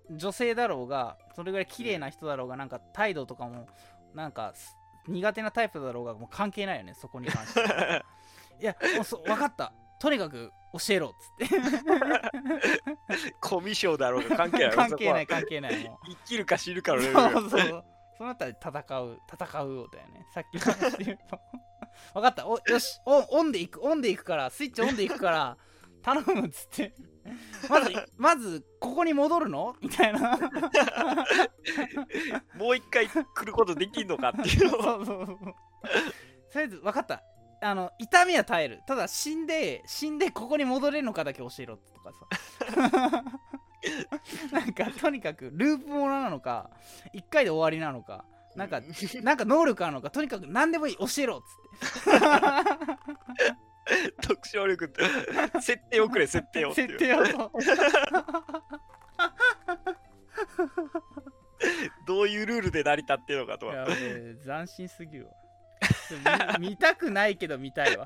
[0.10, 3.68] 女性だろうがそれぐらい綺麗な人だろうがなんか態度とかも
[4.14, 4.76] なんかす
[5.08, 7.62] 苦手なタイプだろうがもう関係ないよねそこに関して
[8.62, 11.12] いやもうそ分かったとにかく教えろっ
[11.46, 11.60] つって
[13.40, 17.86] コミュ障だろうが関係ない関係ない関係ないもう生きるか死ぬかのレベルそうそう。
[18.22, 20.28] そのあたり戦う、戦うだよね。
[20.32, 21.40] さっきの話で言うと。
[22.14, 22.46] 分かった。
[22.46, 25.58] およしオン、オンでいく、オンでいくから、スイッチオンでいくから、
[26.02, 26.94] 頼むっつって。
[27.70, 29.76] まず、まず、ここに戻るの？
[29.82, 30.38] みたいな。
[32.56, 35.38] もう一回来ることできんのかっていう のをそうそうそう。
[35.38, 35.52] とり
[36.56, 37.22] あえず、分かった。
[37.64, 38.82] あの、痛みは耐える。
[38.88, 43.24] ただ、死んで、死んでここに戻れるのかだけ教えろとかさ。
[44.52, 46.72] なんか、とにかく、ループものなのか、
[47.14, 48.82] 一回で終わりなのか、なんか、
[49.22, 53.62] なんか能力あるのか、とにかく何でもいい、教えろっつって。
[54.22, 55.04] 特徴力って
[55.62, 57.24] 設定をくれ設定を設定を
[62.08, 63.86] どういうルールで成り立ってるのかとか
[64.46, 65.32] 斬新すぎるわ。
[66.60, 68.06] 見 見たくないけど見たいわ。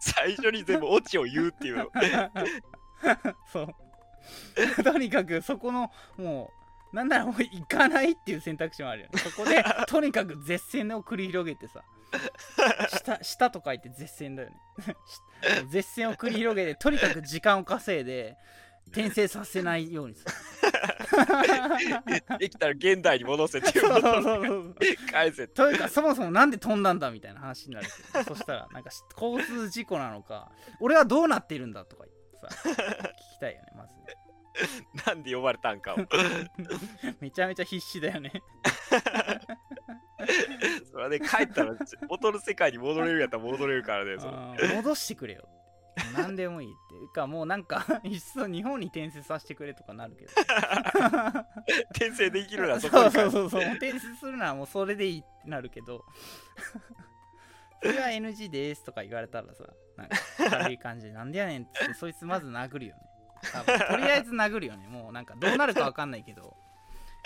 [0.00, 1.90] 最初に全部オチを言うっていうの。
[3.52, 4.84] そう。
[4.84, 6.50] とにかくそこのも
[6.92, 9.18] うなんならもう行かないっていう選択肢もあるよね。
[9.18, 11.84] そこでとにかく絶戦を繰り広げてさ
[12.88, 14.56] 下下と書いて絶戦だよね。
[15.06, 15.20] し
[15.70, 18.36] 絶戦を繰り広げてとにかく時間を稼いで
[18.88, 20.32] 転生させないようにする。
[22.38, 33.94] できたら現代に戻せっていそううこと返せというかそもそもなんで飛んだんだみたいな話になるけどそしたらなんかし交通事故なのか俺はどうなっているんだとか言ってさ聞きたいよねまず
[35.06, 35.96] なんで呼ばれたんかを。
[37.20, 38.32] めちゃめちゃ必死だよね
[40.90, 41.74] それで帰ったら
[42.08, 44.16] 元の世界に戻れるやったら戻れるからね
[44.74, 45.48] 戻してくれよ。
[46.16, 50.30] 何でもいいっていうかもうなんか いっそ日本に転生させてくれとかなるけど。
[51.90, 56.04] 転生できるなら そこそうそうそうそう転生するならもうそれでいいってなるけど。
[57.80, 59.64] それは NG ですとか言われたらさ
[59.96, 60.16] なんか
[60.50, 63.02] 軽い感じでなんでやねんってそいつまず殴るよね。
[63.88, 64.88] とりあえず殴るよね。
[64.88, 66.56] もうなんかどうなるか分かんないけど。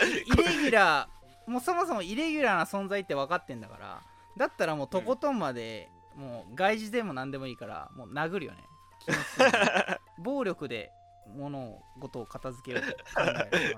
[0.01, 4.03] イレギュラーもうそもそもイレギュラーな存在って分かってんだから
[4.37, 8.59] だったらもうとことんまで、もう外事でも何でもいいからもう殴るよね。
[10.19, 10.91] 暴力で
[11.37, 13.77] 物事を片付けようと考える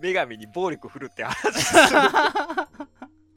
[0.00, 1.80] 女神に暴力振るって話する。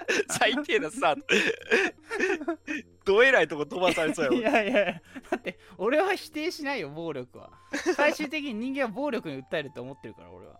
[0.29, 1.25] 最低なスタート。
[3.05, 7.51] どえらいとこ飛ばされそういややいやだって俺は否定しないよ暴力は。
[7.95, 10.59] 最終的に人間は暴力に訴えると思ってるから俺は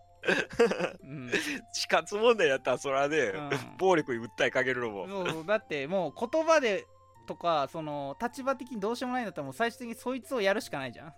[1.03, 1.31] うん、
[1.73, 3.49] 死活問題やったらそれはね、うん。
[3.77, 5.07] 暴力に訴えかけるのも。
[5.07, 6.87] そうだってもう言葉で
[7.25, 11.09] とかその立場的にどうしようもないんだったらもう最終的にそいつをやるしかないじゃん。
[11.09, 11.15] こ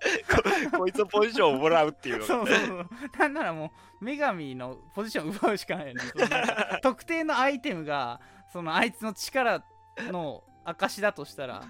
[0.78, 2.88] こいつのポジションをもらうっていう そうそうそう。
[3.18, 6.00] なんならもう女神のポジションを奪うしかないよね。
[6.82, 8.20] 特定のアイテムが
[8.52, 9.62] そのあいつの力
[9.98, 11.62] の証だとしたら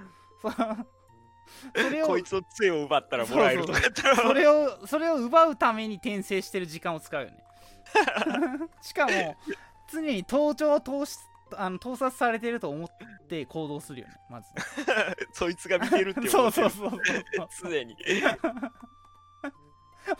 [1.74, 3.80] それをこいつの杖を奪ったらもらえるとか。
[3.80, 7.44] やったらそれをそれを奪うために転生してる時間を使うよね。
[8.82, 9.36] しかも
[9.92, 11.18] 常に盗聴を通し
[11.56, 12.88] あの盗撮されてると思っ
[13.28, 14.48] て行動するよねまず。
[15.32, 17.00] そいつが見てるって そうそうそうそう。
[17.62, 17.96] 常に。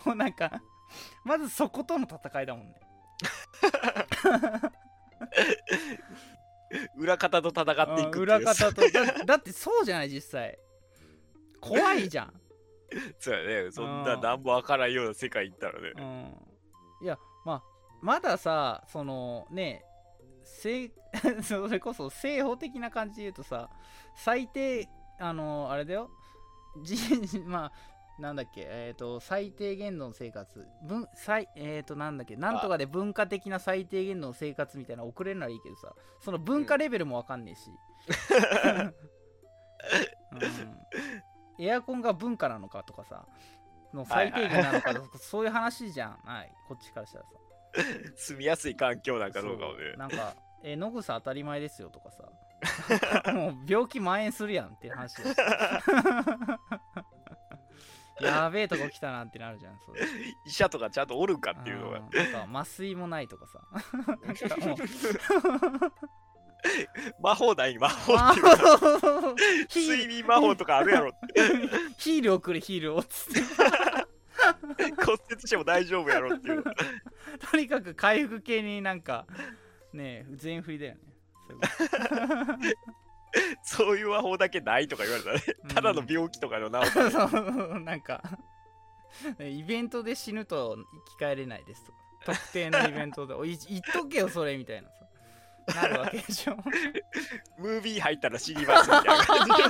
[0.05, 0.61] もうなんか
[1.23, 2.75] まずそことの戦いだもんね。
[6.95, 8.19] 裏方と戦っていくっていう。
[8.19, 10.57] うん裏方とだだってそうじゃない実際
[11.61, 12.41] 怖いじゃん、
[13.19, 13.71] そうやね。
[13.71, 14.21] そんうなん。
[14.21, 15.91] 何もわからんような世界行ったらね。
[15.95, 17.63] うん、いやまあ
[18.01, 19.85] まださそのね
[20.43, 20.91] 正
[21.43, 23.69] それこそ正法的な感じで言うとさ
[24.15, 26.09] 最低あのあれだよ。
[26.83, 26.97] じ
[27.45, 27.71] まあ
[28.21, 30.67] なんだっけえっ、と最低限度の生活。
[30.83, 37.71] 文最えっ、となんだっけなんとかで文化的な最低限度の生活みたいなの送れるならいいけどさその文化レベルもわかんねえし、
[40.31, 40.41] うん、
[41.61, 43.25] エアコンが文化なのかとかさ
[43.93, 47.31] の最低限なのかとか、そういう話じゃないこっちからしたらさ。
[48.17, 49.93] 住みやすい環境なんかどうかをね。
[49.97, 52.23] なんか「え野草当たり前ですよ」とかさ。
[53.33, 55.23] もう病気蔓延するやんっていう話だ
[58.21, 60.01] やべえとこ来たなってなるじゃんそれ
[60.45, 62.03] 医者とかちゃんとおるんかっていうのが。
[62.43, 63.61] 麻酔もないとかさ
[67.21, 69.35] 魔法ない魔法っていうか
[69.75, 71.41] 睡眠魔法とかあるやろって。
[71.41, 73.41] ルヒール送るヒールをつって。
[75.05, 76.63] 骨折しても大丈夫やろっていう。
[77.51, 79.25] とにかく回復系になんか
[79.93, 81.01] ねえ全振りだよね。
[83.63, 85.43] そういう魔法だけないとか言われたらね。
[85.63, 85.69] うん。
[85.69, 88.21] ただの病気とかの治さないそうなんか。
[89.39, 91.97] イベントで死ぬと生き返れないですとか。
[92.25, 93.33] 特定のイベントで。
[93.33, 95.05] おい言っとけよそれみたいなさ
[95.75, 96.57] なるわけでしょ。
[97.57, 99.69] ムービー入ったら死にますみたいな感じで。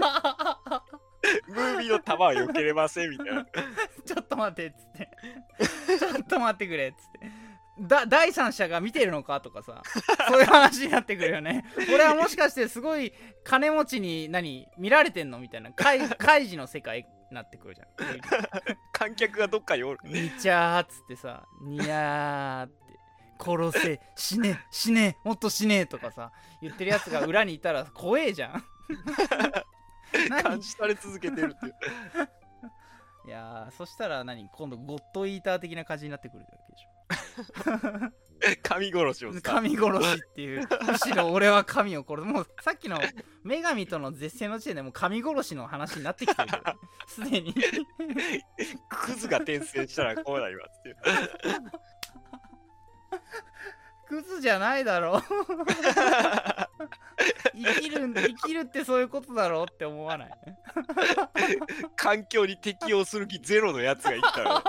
[1.47, 3.45] ムービーの弾は避けれませんみたいな。
[4.05, 5.09] ちょっと待ってっつって。
[5.99, 7.31] ちょっと待ってくれっつって。
[7.79, 9.81] だ第三者が見てるのかとかさ。
[10.27, 11.65] そういう話になってくるよね。
[11.93, 15.71] 俺はもしかしてすごい金持ちに何見られてんのみたいな。
[15.71, 17.87] 怪怪事の世界になってくるじゃん。
[18.91, 19.99] 観客がどっかにおる。
[20.03, 21.43] にちゃーっつってさ。
[21.63, 22.80] にやーって
[23.43, 28.63] 殺せ死ね 死ねもっと死ねとかさ言ってるやつが裏にいたら 怖えじゃん。
[30.29, 30.43] 何？
[30.43, 31.73] 監視され続けてるっていう。
[33.27, 34.49] いやーそしたら何？
[34.51, 36.85] 今度ゴッドイーター的な感じになってくるわけでし
[38.63, 39.41] 神殺しをょさ。
[39.41, 40.67] 神殺しっていう。
[40.87, 42.27] むしろ俺は神を殺す。
[42.27, 42.99] もうさっきの
[43.43, 46.49] 女神との絶世の時点でもう神殺しの話になってきてる
[47.07, 47.53] すでに。
[48.89, 50.97] クズが転生したらこうなりますっていう
[54.11, 55.23] クズじゃないだろ
[57.55, 60.29] 生きるん生きるってそういうことだろうって思わない？
[61.95, 64.61] 環境に適応する気ゼロのやつがいたら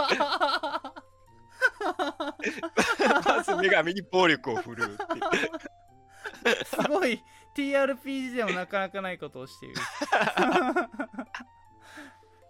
[3.27, 7.21] まず女神に暴力を振るうってすごい
[7.57, 9.75] TRPG でもなかなかないことをしている。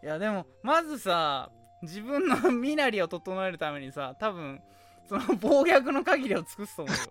[0.03, 1.51] いやでもまずさ
[1.81, 4.61] 自分の身なりを整えるためにさ多分
[5.09, 7.03] その暴虐の限りを尽くすと思うよ。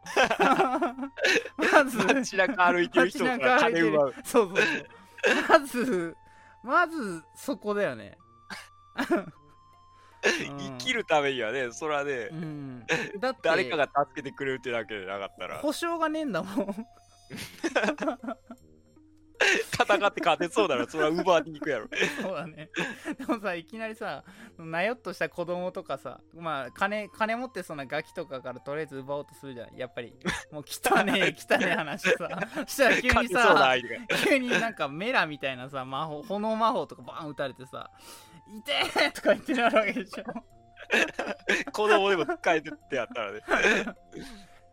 [1.72, 4.14] まず街中歩いてる人から金奪う。
[4.24, 4.86] そうそうそう。
[5.50, 6.18] まず
[6.64, 8.18] まずそこだよね。
[10.24, 12.86] 生きるためにはねそれはねうん。
[13.20, 15.58] だって誰かが助けてくれるってだけでなかったら。
[15.60, 16.88] 保証がねえんだもん
[19.74, 21.88] 戦って勝てそうならそれは奪いに行くやろ
[22.22, 22.70] そうだね。
[23.18, 24.24] でもさ、いきなりさ、
[24.58, 29.76] なよっとした子供とかさ、まあ、金、金持ってそんなガキとかからとりあえず奪おうとするじゃん。
[29.76, 30.14] やっぱり、
[30.52, 32.30] もう汚ねえ、 汚ねえ話さ。
[32.68, 33.76] したら急にさ、
[34.26, 37.90] 急になんかメラみたいなさ、魔法、炎魔法とかバーン撃たれてさ、
[38.48, 40.24] いてーとか言ってなるわけでしょ。
[41.72, 43.42] 子供でも使えてってやったらね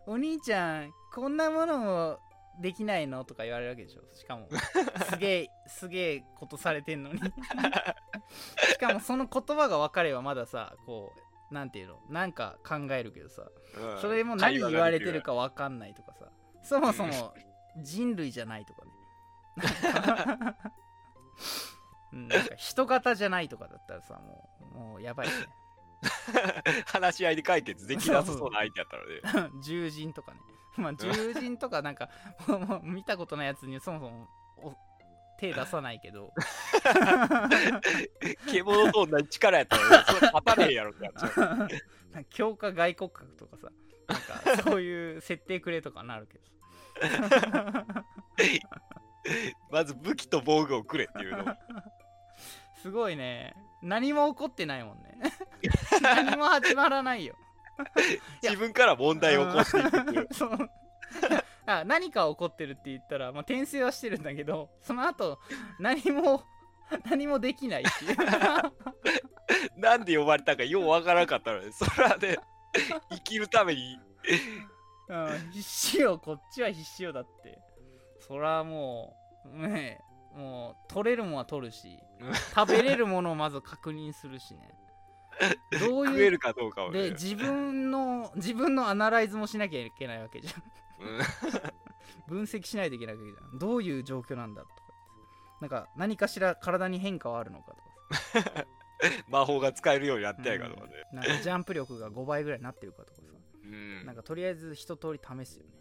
[0.06, 2.18] お兄ちゃん、こんなものも
[2.58, 4.02] できないのとか言われるわけでしょ。
[4.14, 4.48] しかも、
[5.10, 7.20] すげえ、すげえことされてんのに。
[8.72, 11.14] しかもその言葉が分かればまださ、こ
[11.50, 13.42] う、なんていうの、なんか考えるけどさ、
[13.76, 16.30] うんそれも何言われてる会か分かんないとかさ、
[16.62, 17.34] そもそも
[17.78, 18.92] 人類じゃないとかね。
[22.10, 25.32] なんか人型じゃないとかだったらさ、もう、もうやばいね。
[26.02, 30.38] 話話し合いで解決できなさそうな相手やったらね獣人とかね。
[30.80, 32.08] まあ、獣人とかなんか、
[32.46, 34.76] も う見たことないやつにそもそもお
[35.38, 36.32] 手出さないけど、
[38.50, 40.94] 獣と同じ力やったらねそれ勝たねえやろっ
[42.30, 43.70] 強化外骨格とかさ、
[44.06, 46.44] なんかそういう設定くれとかなるけど
[49.70, 51.56] まず武器と防具をくれっていうのを
[52.82, 53.54] すごいね。
[53.82, 55.18] 何も起こってないもんね。
[56.02, 57.36] 何も始まらないよ。
[58.42, 60.28] 自分から問題を起こしていくっていう。
[60.32, 60.50] そう。
[61.66, 65.38] あ何か起こってるって言ったら、まあ、転生はしてるんだけどその後
[65.78, 66.42] 何も
[67.04, 68.16] 何もできないっていう。
[69.76, 72.36] なんで呼ばれたかようわからんかったので、それはね、
[73.10, 73.98] 生きるために、
[75.08, 76.18] うん、必死よ。
[76.18, 77.58] こっちは必死よだって。
[78.28, 79.98] そらもうね
[80.36, 84.74] えもう取れるもんは取るしうん食べれるものをまず確認するしね
[85.80, 87.02] どういう食えるかどうかをね。
[87.04, 91.06] で自分の自分のアナライズもしなきゃいけないわけじゃん。
[91.06, 91.20] うん。
[92.28, 93.58] 分析しないといけないわけじゃん。
[93.58, 94.74] どういう状況なんだとか。
[95.60, 97.74] なんか何かしら体に変化はあるのか
[98.32, 98.66] とか。
[99.28, 100.92] 魔法が使えるようになってないかとかね。
[101.12, 103.22] なんかジャンプ力が5倍ぐらいになってるかとかさ。
[103.62, 104.06] うん。
[104.06, 105.78] なんかとりあえず一通り試すよね。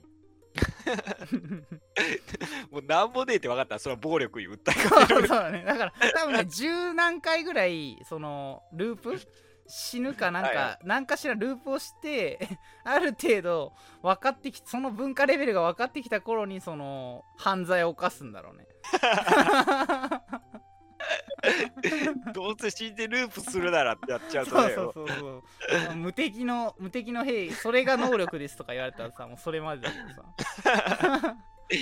[2.71, 3.75] もうなんもねえって分かった。
[3.75, 5.27] ら、それは暴力に訴えそうかける。
[5.27, 5.63] だね。
[5.63, 9.19] だから多分ね十何回ぐらいそのループ
[9.67, 18.65] 死ぬかなんか、はいは何かしらループをして ある程度分かってきその文化レベルが分かってきた頃にその犯罪を犯すんだろうね
[22.33, 24.73] どうせ死んでループするならってやっちゃうとね。
[24.73, 25.43] そうそうそうそ
[25.91, 31.35] う無敵の無敵の兵それが能力ですとか言われたらさ もうそれまでだけどさ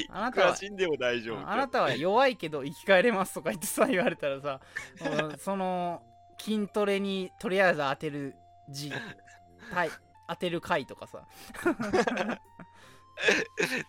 [0.09, 1.49] あないたは死んでも大丈夫。
[1.49, 4.59] あなたは弱いけど生き返れますとか言ってさ言われたらさ
[5.37, 6.01] その
[6.37, 8.35] 筋トレにとりあえず当てる
[8.69, 8.91] 字。
[9.71, 9.89] はい
[10.27, 11.27] 当てる回とかさ。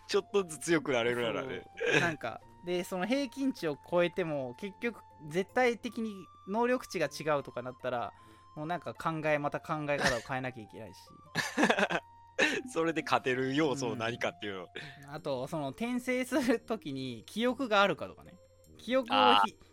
[0.07, 1.63] ちょっとずつ強くなれるならね。
[1.99, 6.13] なんかでその平均値を超えても結局絶対的に
[6.47, 8.13] 能力値が違うとかなったら
[8.55, 10.97] もうなんか考えまた考え方を変えなきゃいけないし。
[12.71, 14.67] それで勝てる要素を何かっていうの。
[15.11, 18.33] あとその転生する時に記憶があるかとかね。
[18.77, 19.17] 記憶を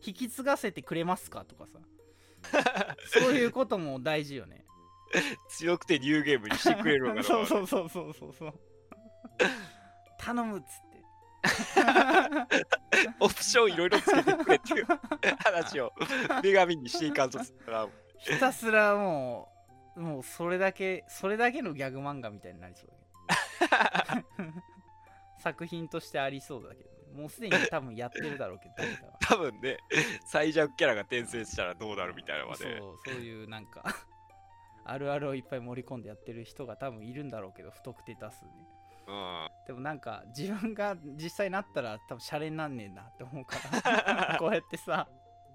[0.04, 1.78] 引き継がせてくれますかとかさ
[3.06, 4.64] そういうことも大事よね。
[5.48, 7.22] 強くてニューゲームにしてくれるのかな。
[7.24, 8.54] そうそうそうそうそうそう。
[10.18, 10.94] 頼むっつって。
[13.20, 14.86] オプションいろいろつけてくれっていう
[15.44, 15.92] 話を
[16.42, 17.38] 女神にしていかんと
[18.18, 19.52] ひたすらも
[19.94, 22.90] うもうそれだけそれだけのギャグ漫画みたいになりそう
[23.68, 24.64] だけど。
[25.44, 26.90] 作品としてありそうだけど。
[26.90, 29.78] ねもうすでに多分やってるだろうけど誰かは多分ね
[30.26, 33.84] 最弱キャラが転生したらどうなるみたいなのはそうねそういうなんか
[34.84, 38.50] あるあるをいっぱい盛り込んでやってる人が多分いるんだろうけど不特定多数ね。
[39.06, 39.48] うん。
[39.66, 43.56] でもなんか自分が実際なったら多分シャレになんねえなって思うか
[44.04, 45.08] ら こうやってさ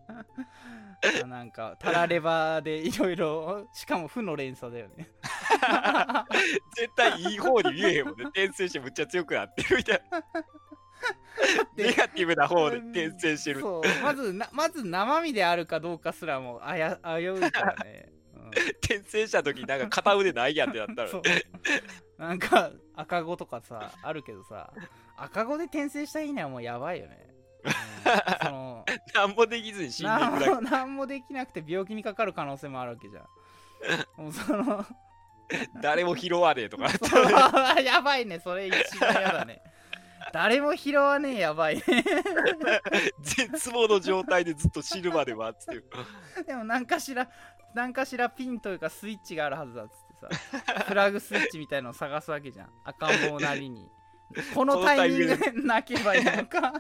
[1.28, 5.10] なんかタラレバでいろいろしかも負の連鎖だよね。
[6.76, 8.24] 絶対いい方に見えへんもんね。
[8.26, 10.24] 転生してむっちゃ強くなってるみたいな
[11.76, 13.62] ネガティブな方で転生してる。
[13.62, 18.47] そうまずな まず生身であるかどうかすらもあや危ういからね、うん。
[18.49, 21.10] 転生した時になんか片腕ないやんってなったら
[22.18, 24.74] なんか赤子とかさあるけどさ
[25.18, 27.28] 赤子で転生した日にはもうやばいよね、
[27.64, 27.74] うん。
[28.41, 30.70] その 何もできずに死んでいくだけ。
[30.70, 34.22] なんもできなくて病気にかかる可能性もあるわけじゃん。
[34.22, 34.86] もうその
[35.82, 36.88] 誰も拾わねえとか。
[37.82, 39.62] やばいねそれ一番やだね
[40.34, 41.84] 誰も拾わねえやばいね。
[43.21, 46.43] 絶望の状態でずっと死ぬまで待つって。
[46.43, 47.30] でも何かしら
[47.73, 50.84] 何かしらピンというかスイッチがあるはずだっつってさ。
[50.84, 52.69] フラグスイッチみたいのを探すわけじゃん。
[52.84, 53.89] 赤ん坊なりに。
[54.53, 55.51] このタイミングで。
[55.51, 56.73] 泣けばいいのか。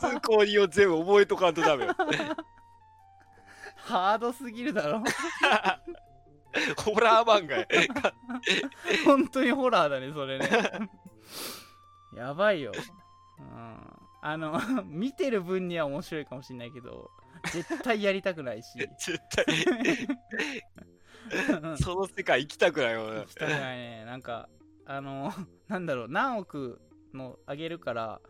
[0.00, 1.94] 通行人を全部覚えとかんとダメよ。
[3.76, 5.02] ハードすぎるだろ。
[6.84, 7.66] ホラー漫画や。
[9.04, 10.48] 本当にホラーだねそれね
[12.16, 12.72] やばいよ、
[13.38, 13.76] うん、
[14.22, 17.10] あの 見てる分には面白いかもしれないけど
[17.52, 18.78] 絶対やりたくないし。
[18.98, 19.44] 絶対。
[21.80, 24.04] その世界行きたくないよ行きたくないね。
[24.04, 24.48] なんか
[24.86, 25.32] あの
[25.68, 26.08] なんだろう。
[26.08, 26.80] 何億
[27.12, 28.20] のあげるから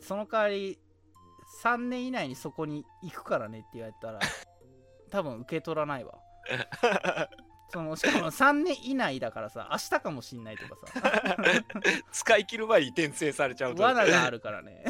[0.00, 0.78] その代わり
[1.62, 4.20] 3年以内にそこに行くからねって言われたら
[5.10, 6.18] 多分受け取らないわ
[7.70, 11.36] そのしかも3年以内だからさ明日かもしんないとかさ。
[12.12, 14.84] 使い切る前に転生されちゃうと罠があるからね。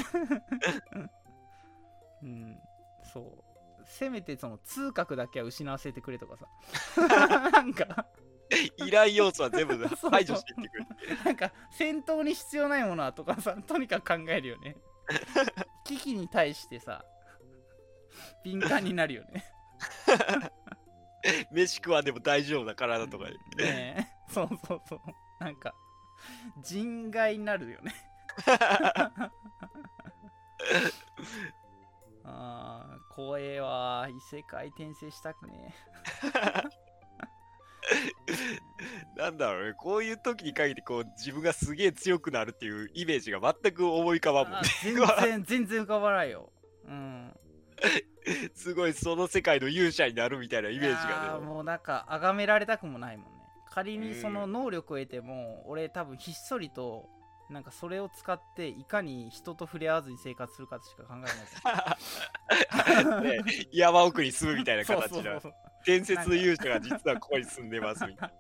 [2.23, 2.61] うん。
[3.13, 3.85] そう。
[3.87, 6.47] せめてその通覚だけは失わせてくれとかさ。
[7.51, 8.07] なんか。
[8.79, 9.77] 依頼要素は全部
[10.11, 10.87] 排除していってくる
[11.25, 14.77] なんか戦闘に必要ないものはとかさとにかく考えるよね。
[15.85, 17.05] 危機に対してさ
[18.45, 19.45] 敏感になるよね
[21.53, 23.29] 飯食わんでも大丈夫な体とか。
[23.29, 24.07] にねえ。
[24.33, 25.01] そうそうそう。
[25.39, 25.75] なんか
[26.63, 27.95] 人外になるよね。
[32.25, 35.75] あー怖えわ異世界転生したくね
[39.17, 44.69] なんだろうね、こういう時に限ってこう自分がすげえ強くなるっていうイメージが全く思い浮かばんもんあね。
[44.83, 46.53] 全然全然浮かばないよ。
[46.87, 47.35] うん
[48.55, 51.29] すごいその世界の勇者になるみたいなイメージがね。
[51.29, 53.45] ーもうなんか崇められたくもないもんね。
[53.67, 57.09] 仮にその能力を得ても、俺多分ひっそりと
[57.51, 61.21] なんかそれを使っていかに人と触れ合わずに生活するかしか考え
[63.19, 65.55] ない ね山奥に住むみたいな形のそうそう
[65.85, 68.33] 伝説の勇者が実はここに住んでますみたい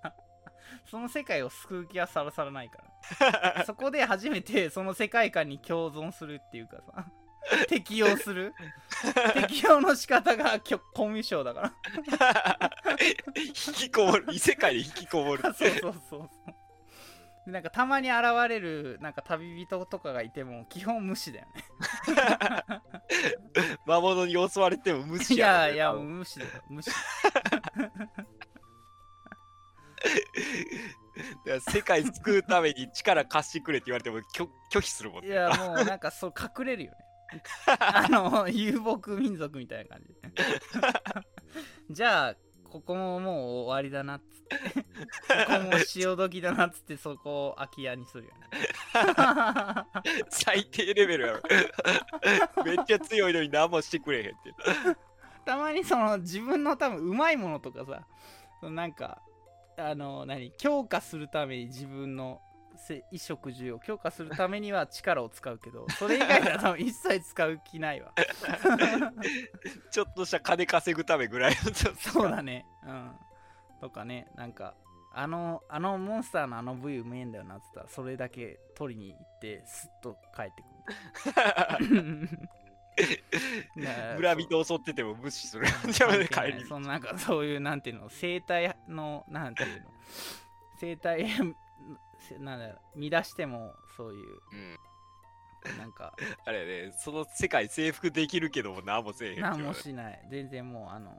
[0.88, 3.64] その世界を救う気はさらさらないから。
[3.64, 7.06] そこで初めてその世界観に共存するっていうかさ
[7.68, 8.54] 適用する？
[9.34, 12.70] 適用の仕方がきょコミュ障だかな。
[13.36, 15.42] 引きこもる、異世界で引きこもる。
[15.42, 16.28] ら そうそうそうそう。
[17.46, 18.20] でなんかたまに現
[18.50, 21.64] れるなんか旅人とかがいても基本無視だよね。
[23.86, 26.18] 魔物に襲われても無視いやろねやいや多分。
[26.18, 26.50] 無視だよ。
[26.68, 26.90] 無視。
[31.70, 35.28] 世界救うために力貸してくれって言われても拒拒否するもんね。
[35.28, 36.96] いやもうなんかそう隠れるよね
[37.78, 40.14] あの遊牧民族みたいな感じ
[41.94, 44.84] じゃあここももう終わりだなっつってこ
[45.46, 48.48] こも潮時だなっつってそこを空き家にするよね
[50.28, 51.42] 最低レベルやろ。
[52.64, 54.54] めっちゃ強いのに何もしてくれへんって。
[55.44, 58.06] たまにその自分の多分うまいものとかさ
[58.68, 59.20] なんか
[59.76, 62.49] あの何強化するために自分のせ
[62.88, 68.12] 衣食住を強化するためには力を使うけどそれ以外では多分一切使う気ないわ。
[69.90, 72.66] ちょっとした金稼ぐためぐらいのそうだね。
[72.84, 73.12] うん。
[73.80, 74.26] とかね。
[74.34, 74.74] なんか
[75.12, 80.62] あのあのモンスターのあの部位うめえんだよなっつったらそれだけ取りに行ってスッと帰って
[81.82, 82.38] くる。
[83.76, 85.66] な村人襲ってても無視する。
[85.90, 89.90] じゃあ帰りそのなんかそういうなんていうの生態のなんていうの。
[90.80, 91.44] 生態せ
[92.38, 94.40] なんだろう乱してもそういう。
[94.52, 96.14] うん、なんか。
[96.46, 100.26] あれやね、その世界征服できるけども何もせえへん何もしない。
[100.30, 101.12] 全然もうあの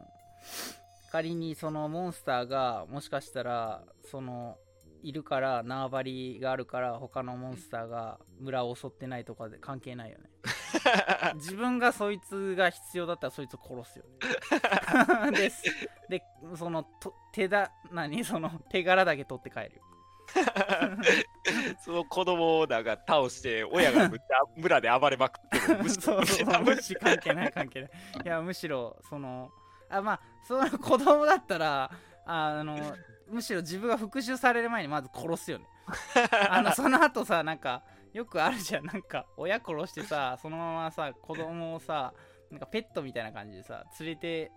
[1.12, 4.58] 仮にそのモンスターがもしかしたらその
[5.04, 10.30] いるから縄張りがあるから他のモンスターが村を襲ってないとかで関係ないよね。
[11.36, 14.06] 自分がそいつが必要だったらそいつを殺すよ
[15.32, 15.32] ね。
[15.38, 15.64] です。
[16.10, 16.24] で
[16.56, 19.82] そのと手だ何その手柄だけ取って帰るよ
[21.84, 24.12] その子供をなんか倒して親が
[24.56, 27.92] 村で暴れまくっても無視そうそう無視関係ない関係ない。
[28.26, 29.52] いやむしろその
[29.90, 31.92] あまあその子供だったら
[32.26, 32.96] あの
[33.28, 35.66] むしろ自分が復讐される前にまず殺すよね。
[36.50, 38.86] あのその後さなんかよくあるじゃん。
[38.86, 42.14] なんか親殺してさそのままさ子供をさ
[42.50, 44.52] なんかペットみたいな感じでさ連れて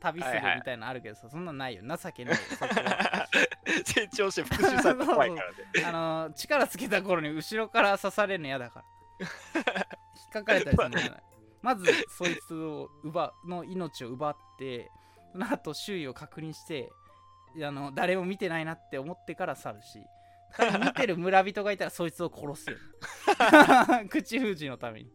[0.00, 0.56] 旅するはいはい。
[0.56, 1.82] みたいなのあるけどさ、そんなんないよ。
[1.82, 2.40] 情けないよ
[3.84, 5.86] 成長して復讐されて怖いからね。
[5.86, 8.84] あの力つけた頃に後ろから刺されるの嫌だか
[9.20, 11.22] ら引っかかれたりするの嫌だ
[11.60, 11.84] まず
[12.16, 14.90] そいつを奪うの命を奪って
[15.32, 16.90] その後周囲を確認して
[17.62, 20.00] あの誰も見てないなって思ってから去るし。
[20.80, 22.76] 見てる村人がいたらそいつを殺すよ。
[24.08, 25.10] 口封じのために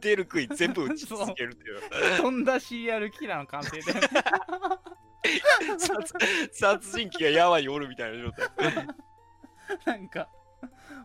[0.00, 2.16] 出る杭全部打ち続けるっていう。
[2.16, 4.08] 飛んだ CR キラーの完成だよね
[5.78, 6.14] 殺
[6.52, 8.48] 殺人鬼が山におるみたいな状態。
[9.84, 10.28] なんか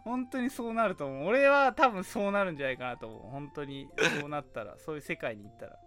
[0.04, 1.28] 本当にそうなると思う。
[1.28, 3.22] 俺は多分そうなるんじゃないかなと思う。
[3.32, 3.90] 本当に
[4.20, 5.78] そうなったらそういう世界に行ったら。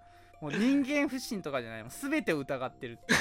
[0.41, 3.15] もう人間不信とかじゃないもう全てを疑ってるって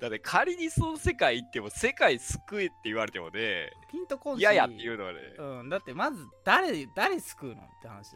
[0.00, 4.40] だって仮にその世界行っても世界救えって言われてもね、ピンとこんし。
[4.40, 8.14] 嫌やっていうのはね、うん、だってまず誰誰救うのって話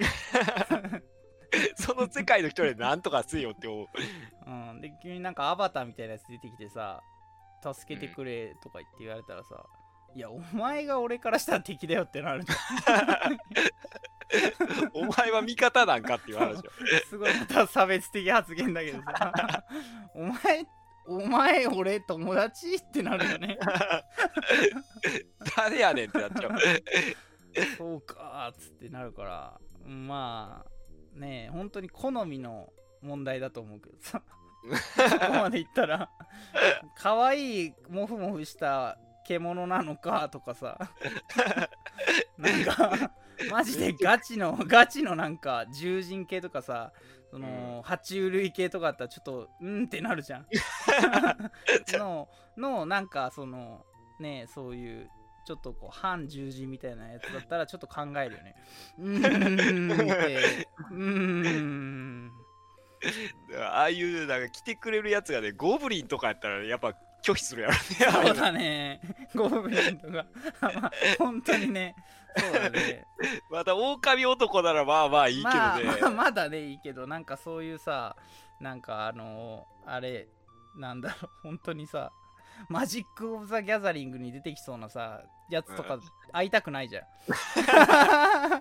[1.76, 3.88] その世界の人で何とかせよって思う。
[4.46, 7.02] うん、で急になんかアバターみたいなやつ出てきてさ
[7.62, 9.64] 助けてくれとか言って言われたらさ、
[10.14, 12.44] いやお前が俺からしたら敵だよってなる
[14.94, 16.70] お前は味方なんかっていう話よ。
[17.08, 19.64] すごいまた差別的発言だけどさ
[20.14, 20.66] お前
[21.06, 23.58] お前俺友達ってなるよね
[25.56, 26.58] 誰やねんってなっちゃう。
[27.76, 30.73] そうかーっつってなるからまあ
[31.14, 34.22] ねえ本当に好みの問題だと思うけどさ
[35.10, 36.10] そこまでいったら。
[36.96, 40.78] 可愛いモフモフした獣なのかとかさ。
[42.38, 43.10] なんか
[43.50, 46.92] マジでガチのガチのなんか獣人系とかさ
[47.30, 50.46] その、爬虫類系とかだったらちょっとうんってなるじゃん。
[51.98, 53.84] ののなんかその
[54.20, 55.10] ねそういう
[55.44, 58.56] ちょっとこう反獣人みたいなやつだったらちょっと考えるよね。
[58.98, 60.02] うーん。
[60.02, 62.32] ってうーん。
[63.60, 64.40] ああいうなん。
[64.40, 67.80] か来てくれるやつがねゴブリンとかやったらやっぱ拒否するやろね
[68.26, 69.00] そうだね。
[69.34, 70.26] ゴブリンとか。
[70.60, 71.94] まあ、本当にね。
[72.36, 73.04] そうだね。
[73.50, 77.24] また狼男ならまあまあいいけどね、まあ、まあまだね、いいけど、なん。
[77.24, 78.16] かそういうさ、
[78.60, 78.80] なん。
[78.80, 80.26] かあのーあれ、
[80.76, 81.00] なん。
[81.00, 82.10] だろう、本当にさ、
[82.68, 85.98] マジック・オブ・ザ・ギャザリングに出てきそうなさ、やつとか
[86.34, 87.04] 会いたくないじゃん。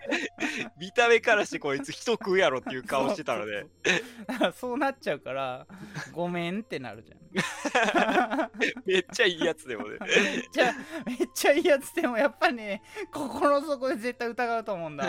[0.78, 3.65] 見た目からしてこいつ人食うやろっていう顔してたらね
[4.55, 5.65] そうなっちゃうから、
[6.11, 7.19] ごめんってなるじゃん。
[8.86, 10.11] めっちゃいいやつでもねめっ
[10.51, 10.71] ちゃ、
[11.05, 15.07] めっちゃいいやつでもやっぱね、心の底で絶対疑うと思うんだ。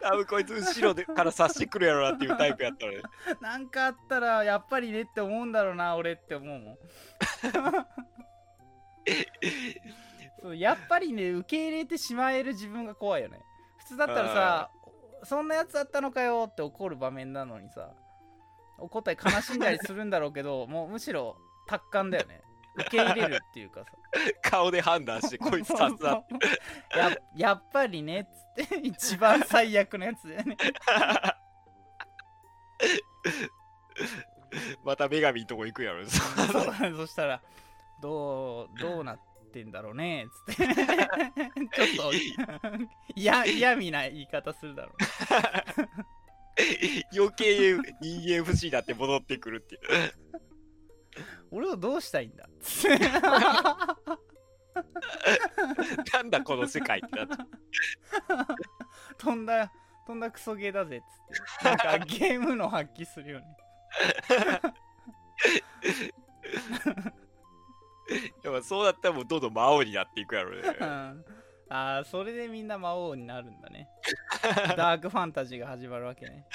[0.00, 2.98] 多分こいつ後ろでから刺してくるやろなっていうタイプやったらね
[3.40, 6.76] なんかあったらやっぱりねって思うんだろうな俺って思うもん
[10.42, 13.40] そうやっぱりね受け入れてしまえる自分が怖いよね。
[13.78, 14.70] 普通だったらさ
[15.24, 17.90] そんなやつだったのかよって怒る場面なのにさ
[18.78, 21.36] 怒ったり悲しんだりするんだろうけど もうむしろ
[21.66, 22.42] 達観だよね。
[22.74, 23.92] 受け入れるっていうかさ。
[24.42, 26.22] 顔で判断して こいつ刺すな
[26.96, 30.56] ややっぱりねっつって一番最悪のやつだよね。
[34.84, 36.04] また女神のとこ行くやろ。
[36.06, 36.20] そ
[36.62, 37.40] うだねそしたら
[38.00, 39.31] どうどうなって
[39.64, 40.66] んだろうねつって。
[40.66, 42.12] ちょっと
[43.14, 44.94] 嫌嫌味な言い方するだろう
[47.16, 49.80] 余計人間不信だって戻ってくるっていう。
[51.50, 52.48] 俺をどうしたいんだ？
[56.14, 57.34] なんだこの世界ってなって
[59.18, 59.70] 飛んだ
[60.06, 61.64] 飛んだクソゲーだぜっつって。
[61.64, 63.46] なんかゲームの発揮するよね
[68.42, 70.62] やっぱそうだったらもうどんどん魔王になっていくやろね。
[70.80, 71.24] う ん
[71.68, 73.88] ああそれでみんな魔王になるんだね。
[74.76, 76.46] ダークファンタジーが始まるわけね。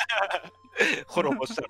[1.08, 1.64] 滅ぼした。
[1.64, 1.70] ら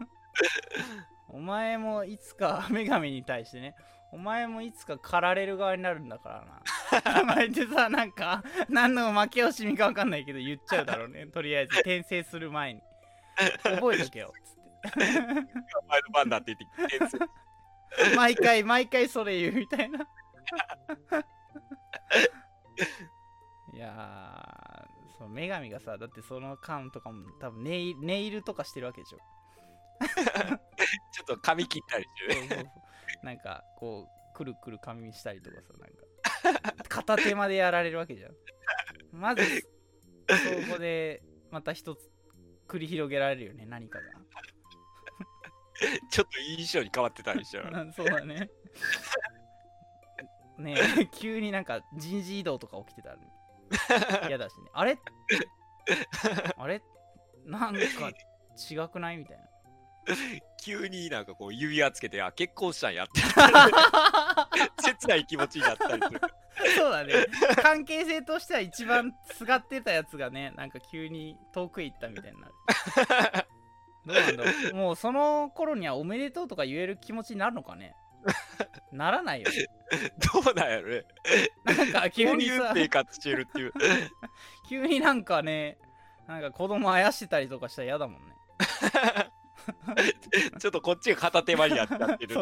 [1.30, 3.76] お前もいつか女神に対してね。
[4.12, 6.46] お前もいつか狩られる側になるんだか
[6.92, 7.22] らな。
[7.22, 11.28] お前ってさなんか何の負け惜しみか分かんないけど言っちゃうだろうね。
[11.28, 12.82] とりあえず転生する前に。
[13.64, 14.56] 覚えとけよつっ
[15.84, 17.26] お前の番だって言ってきてて
[18.16, 20.08] 毎回毎回それ言うみたいな。
[23.74, 29.20] いやーその女神がさだってその間とかも多分ネイネイルとかしてるわけでしょ。
[31.12, 33.26] ちょっと髪切ったりしてねそうそうそう。
[33.26, 36.08] なんかこうくるくる髪にしたりとかさなんか。
[36.88, 38.32] 片手までやられるわけじゃん。
[39.12, 39.44] まず
[40.28, 42.10] そこでまた一つ
[42.68, 44.00] 繰り広げられるよね何か
[46.10, 48.50] ちょっと印象に変わってたりしたらがそうだね。
[50.58, 53.18] ねえ 急になんか人事異動とか起きてたら
[54.28, 54.70] 嫌だしね。
[54.74, 54.98] あれ？
[56.58, 56.82] あれ？
[57.46, 57.80] なんか
[58.70, 59.44] 違くないみたいな。
[60.64, 63.22] 急になんかこう指輪つけてあ結婚したんやって。
[64.82, 66.22] 切ない気持ちになったりする。
[66.76, 67.14] そうだね。
[67.62, 72.54] 関係性としては一番すがってたやつがねなんか急に遠くへ行ったみたいになる
[74.08, 74.76] どうなんだろう。
[74.76, 77.94] もうその頃にはおめでとうとか言える気持ちになるのかね？
[78.92, 79.68] ならないよね。
[80.34, 81.06] どうなんやろね。
[81.66, 82.74] なんか急急にさ。
[82.74, 83.74] に生活してるっていう。
[84.70, 85.78] 急になんかね
[86.28, 88.36] なんか子供あやしてたりとかしたら嫌だもんね。
[90.60, 92.38] ちょっとこっちが片手間になっちゃってる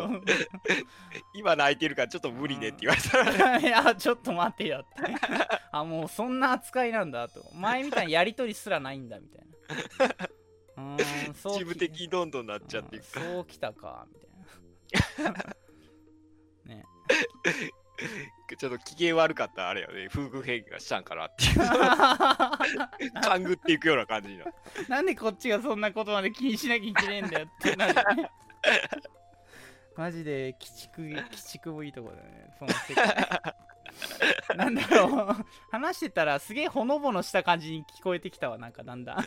[1.34, 5.12] 今泣いてるからちょっと無理ねって言われたらいやちょっと待ってよって。
[5.72, 7.44] あもうそんな扱いなんだと。
[7.56, 10.16] 前みたいにやりとりすらないんだみたいな
[10.78, 13.18] うーんそう事務的にどんどんなっちゃっていく。
[13.18, 15.32] うんそうきたかみたいな。
[16.66, 16.86] ね。
[18.58, 20.08] ちょっと機嫌悪かったらあれよね。
[20.14, 21.60] 夫婦変化したんかなっていう。
[23.22, 24.40] 勘ぐっていくような感じに
[24.88, 28.32] なんでこっちがそんなことまで気にしなきゃいけねえんだよってなるよね。
[29.96, 32.56] マジで鬼畜鬼畜もいいとこだね。
[32.60, 33.56] その世界
[34.56, 35.46] なんだろう。
[35.72, 39.26] 話してたらすげえほのぼのした感じに聞こえてきたわなんかだんだん。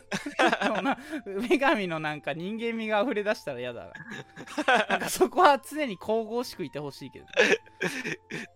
[1.41, 4.87] 女神のなんか人間味が溢れ出したら嫌だな。
[4.89, 7.27] なんかそこは常に神々しくいてほしいけど。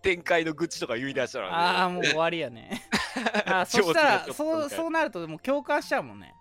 [0.03, 2.83] 展開の愚痴とか言い出したら、ね、ああもう終わりやね。
[3.47, 6.35] あそしたらそうそうなるともう共感しちゃうもんね。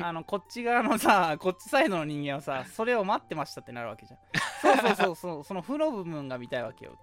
[0.00, 4.20] あのこっち側のさこっちサイドの人間はさそれを待ってましたってなるわけじゃん。
[4.60, 6.96] そうそうそうそうその負の部分が見たいわけよ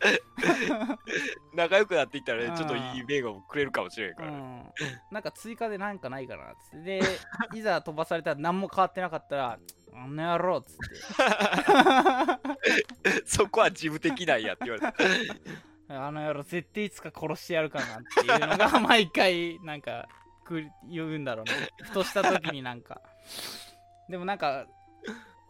[1.54, 4.36] 仲良くなっていったらねちょっといい名画をくれるかもしれんから、ね。
[4.36, 4.72] うん、
[5.10, 7.00] なんか追加でなんかないかなっつって。
[7.00, 7.02] で
[7.54, 9.58] いざ飛ばされたら何も変わってなかったら
[9.94, 10.84] あの野郎っつって。
[13.26, 14.94] そこは事務的なんやって言われた。
[15.88, 20.08] あの野郎絶対いつか殺してやるからなっていうのが毎回なんか
[20.44, 21.52] く言うんだろうね。
[21.82, 23.00] ふとした時になんか。
[24.08, 24.66] でもなんか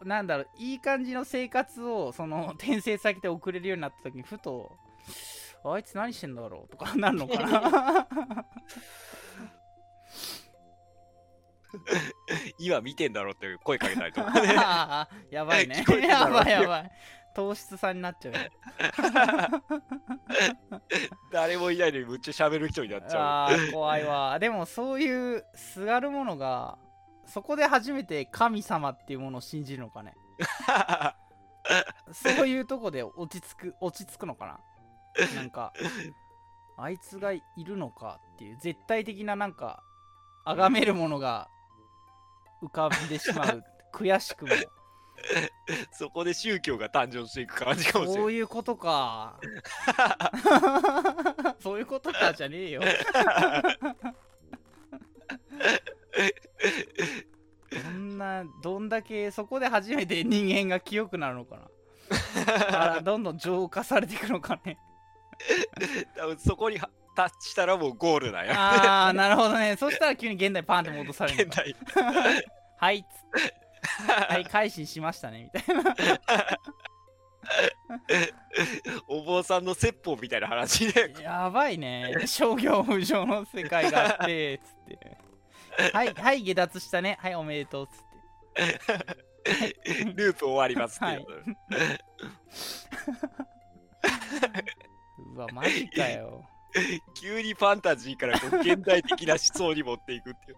[0.05, 4.71] なんだろういい感じの生活をその 転生先で送れるようになった時にふと
[5.63, 8.07] あいつ何してんだろうとかなるのかな。
[12.57, 14.31] 今見てんだろって声かけたりとか。
[14.57, 15.83] あ ーやばいね。
[16.07, 16.91] やろばいやばい。
[17.33, 18.39] 糖質さんになっちゃうよ。
[21.33, 24.39] 誰もいないのにむっちゃ喋る人になっちゃあー怖いわ。
[24.39, 26.77] でもそういうすがるものが
[27.25, 30.13] そこで初めて神様っていうものを信じるのかね？
[32.07, 32.13] う。
[32.13, 34.59] そういうとこで落ち着く落ち着くのか
[35.17, 35.35] な？
[35.35, 35.73] なんか
[36.77, 39.81] あいつがいるのかっていう絶対的ななんか
[40.45, 41.47] 崇めるものが
[42.61, 43.63] 浮かんでしまう
[43.93, 44.51] 悔しくも
[45.91, 48.23] そこで宗教が誕生していく感じかもしれない。
[48.23, 49.39] そういうことか
[51.59, 52.81] そういうことかじゃねえよ
[57.71, 61.67] どんなどんだけそこで初めて人間が清くなるのかな。
[62.69, 64.77] あらどんどん浄化されていくのかね。
[66.15, 68.53] 多分そこには達したらもうゴールだよ。
[68.55, 69.75] ああなるほどね。
[69.77, 71.75] そしたら急に現代パンって戻される現代。
[72.77, 73.65] はいっつって。
[74.07, 75.95] はい改心しましたねみたいな。
[79.07, 82.23] お坊さんの説法みたいな話で、やばいね。
[82.25, 85.17] 商業無常の世界があってつって
[85.93, 87.17] はいはい下脱したね。
[87.19, 89.75] はいおめでとうっつって。
[90.15, 91.15] ループ終わりますってはい。
[91.17, 91.25] いう
[95.35, 96.43] うわマジかよ。
[97.13, 100.57] 急にファンタジーからこう現代的な思想に持っていくっていう。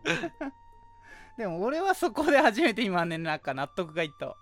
[1.37, 4.27] でも俺はそこで初めて今ねなんか納得がいった。
[4.27, 4.35] わ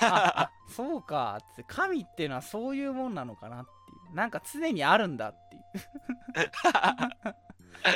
[0.00, 1.64] ああそうかっつって。
[1.66, 4.14] 神っていうのはそういうもんなのかなっていう。
[4.14, 5.64] なんか常にあるんだっていう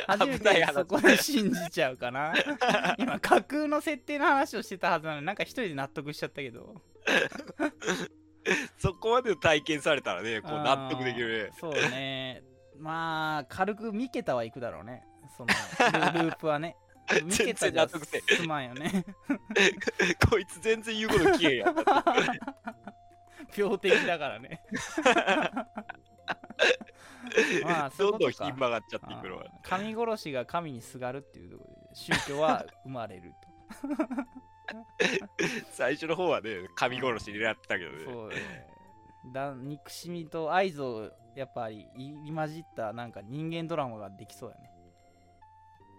[0.07, 2.33] 初めてそこで信じちゃうかな。
[2.97, 6.81] 今架空の設定の話をしてたはずなのになんか一人で納得しちゃったけど。
[8.77, 11.51] そこまで体験されたらね、こう納得できるね。
[11.59, 12.43] そうね。
[12.77, 15.03] まあ軽く三桁はいくだろうね。
[15.35, 16.75] そのル ループはね。
[17.07, 17.99] 三桁じゃす
[18.47, 19.03] まんよね。
[20.29, 21.75] こいつ全然言うこと聞けへんやん。
[23.55, 24.61] 病的だからね
[27.63, 29.45] まあそういどんどんひん曲がっちゃっていくのは。
[29.63, 33.33] 神殺しが神にすがるっていうところで宗教は生まれる
[35.71, 38.03] 最初の方はね、神殺しになってたけどとね。
[38.05, 38.35] そうね。
[39.33, 44.71] だ憎しみと愛憎をやっぱり入り混じったなんか人間ドラマができそうやね。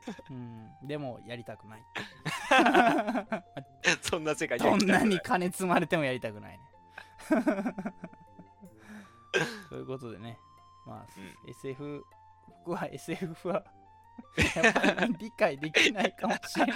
[0.30, 0.70] うん。
[0.82, 1.82] でもやりたくない。
[4.02, 6.64] そんな世界どんなには金積まれてもやりたくないね
[9.68, 10.38] ということでね。
[10.86, 11.06] まあ、
[11.46, 12.04] う SF
[12.64, 13.64] 僕は SF は
[14.54, 16.74] やっぱり理解できないかもしれない。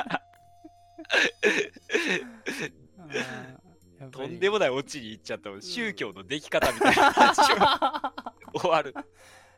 [4.10, 5.62] とんでもないオチに行っちゃったもん。
[5.62, 8.12] 宗教のでき方みたいな話が。
[8.54, 8.94] 終わる。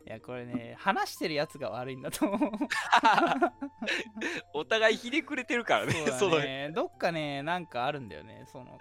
[0.07, 2.51] いやこれね話してるやつが悪いんだと思う。
[4.55, 6.71] お互いひねくれてるからね、そそうのだね。
[6.73, 8.45] どっかねなんかあるんだよね。
[8.53, 8.79] その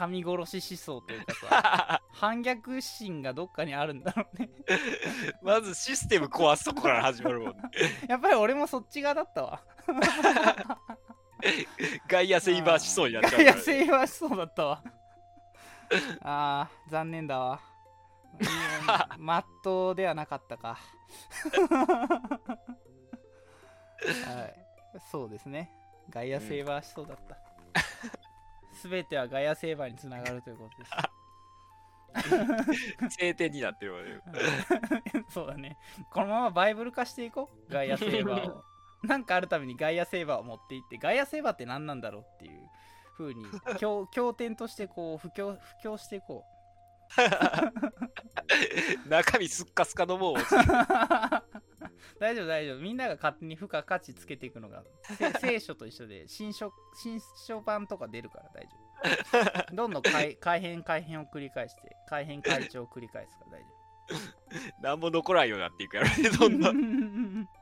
[0.00, 4.48] 神殺し思想というかさ 反逆心がどっかにあるんだろうね。
[5.42, 7.62] まずシステム壊すとこから始まるもんね。
[8.08, 9.62] やっぱり俺もそっち側だったわ。
[12.08, 13.72] ガイアセイバーしそうになっちゃういやから、ね。
[13.72, 14.82] セイバーしそうだったわ。
[16.22, 17.60] あー残念だわ。
[19.18, 20.78] まっとうではなかったか。
[23.98, 24.66] はい。
[25.10, 25.70] そうですね。
[26.08, 27.40] ガイアセイバーしそうだった、す
[28.88, 30.90] べてはガイアセイバーにつながるということです
[33.18, 34.20] 晴天になってるわね。
[35.30, 35.76] そうだね。
[36.10, 37.72] このままバイブル化していこう。
[37.72, 38.64] ガイアセーバーを。
[39.02, 42.68] なんかあるためにガイアセーバーを持っていって、ガイアセーバーって何なんだろうっていう
[43.16, 43.46] 風に、
[43.78, 46.44] 経経典としてこう、布教、布教していこ
[49.08, 50.34] 中身すっかすかのもう。
[52.18, 52.78] 大丈夫大丈夫。
[52.80, 54.84] みんなが勝手に付加価値つけていくのが、
[55.16, 56.72] せ 聖書と一緒で、新書、
[57.02, 59.74] 新書版とか出るから大丈夫。
[59.74, 63.80] どんどん改改変改変を繰り返して、改変改調を繰り返すから大丈夫。
[64.82, 67.46] 何も残らんようになっていくやろね、どんどん。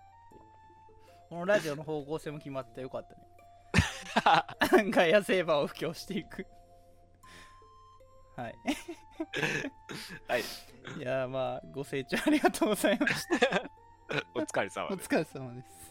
[1.28, 4.90] このラジオの方向性も決まってよかったね。
[4.90, 6.46] ガイアセーバーを布教していく。
[8.36, 8.54] はい。
[10.28, 10.40] はい。
[10.96, 13.70] いやーまあ、ご清聴ありがとうございました。
[14.34, 15.08] お疲れ様おです。
[15.08, 15.87] 疲れ様です。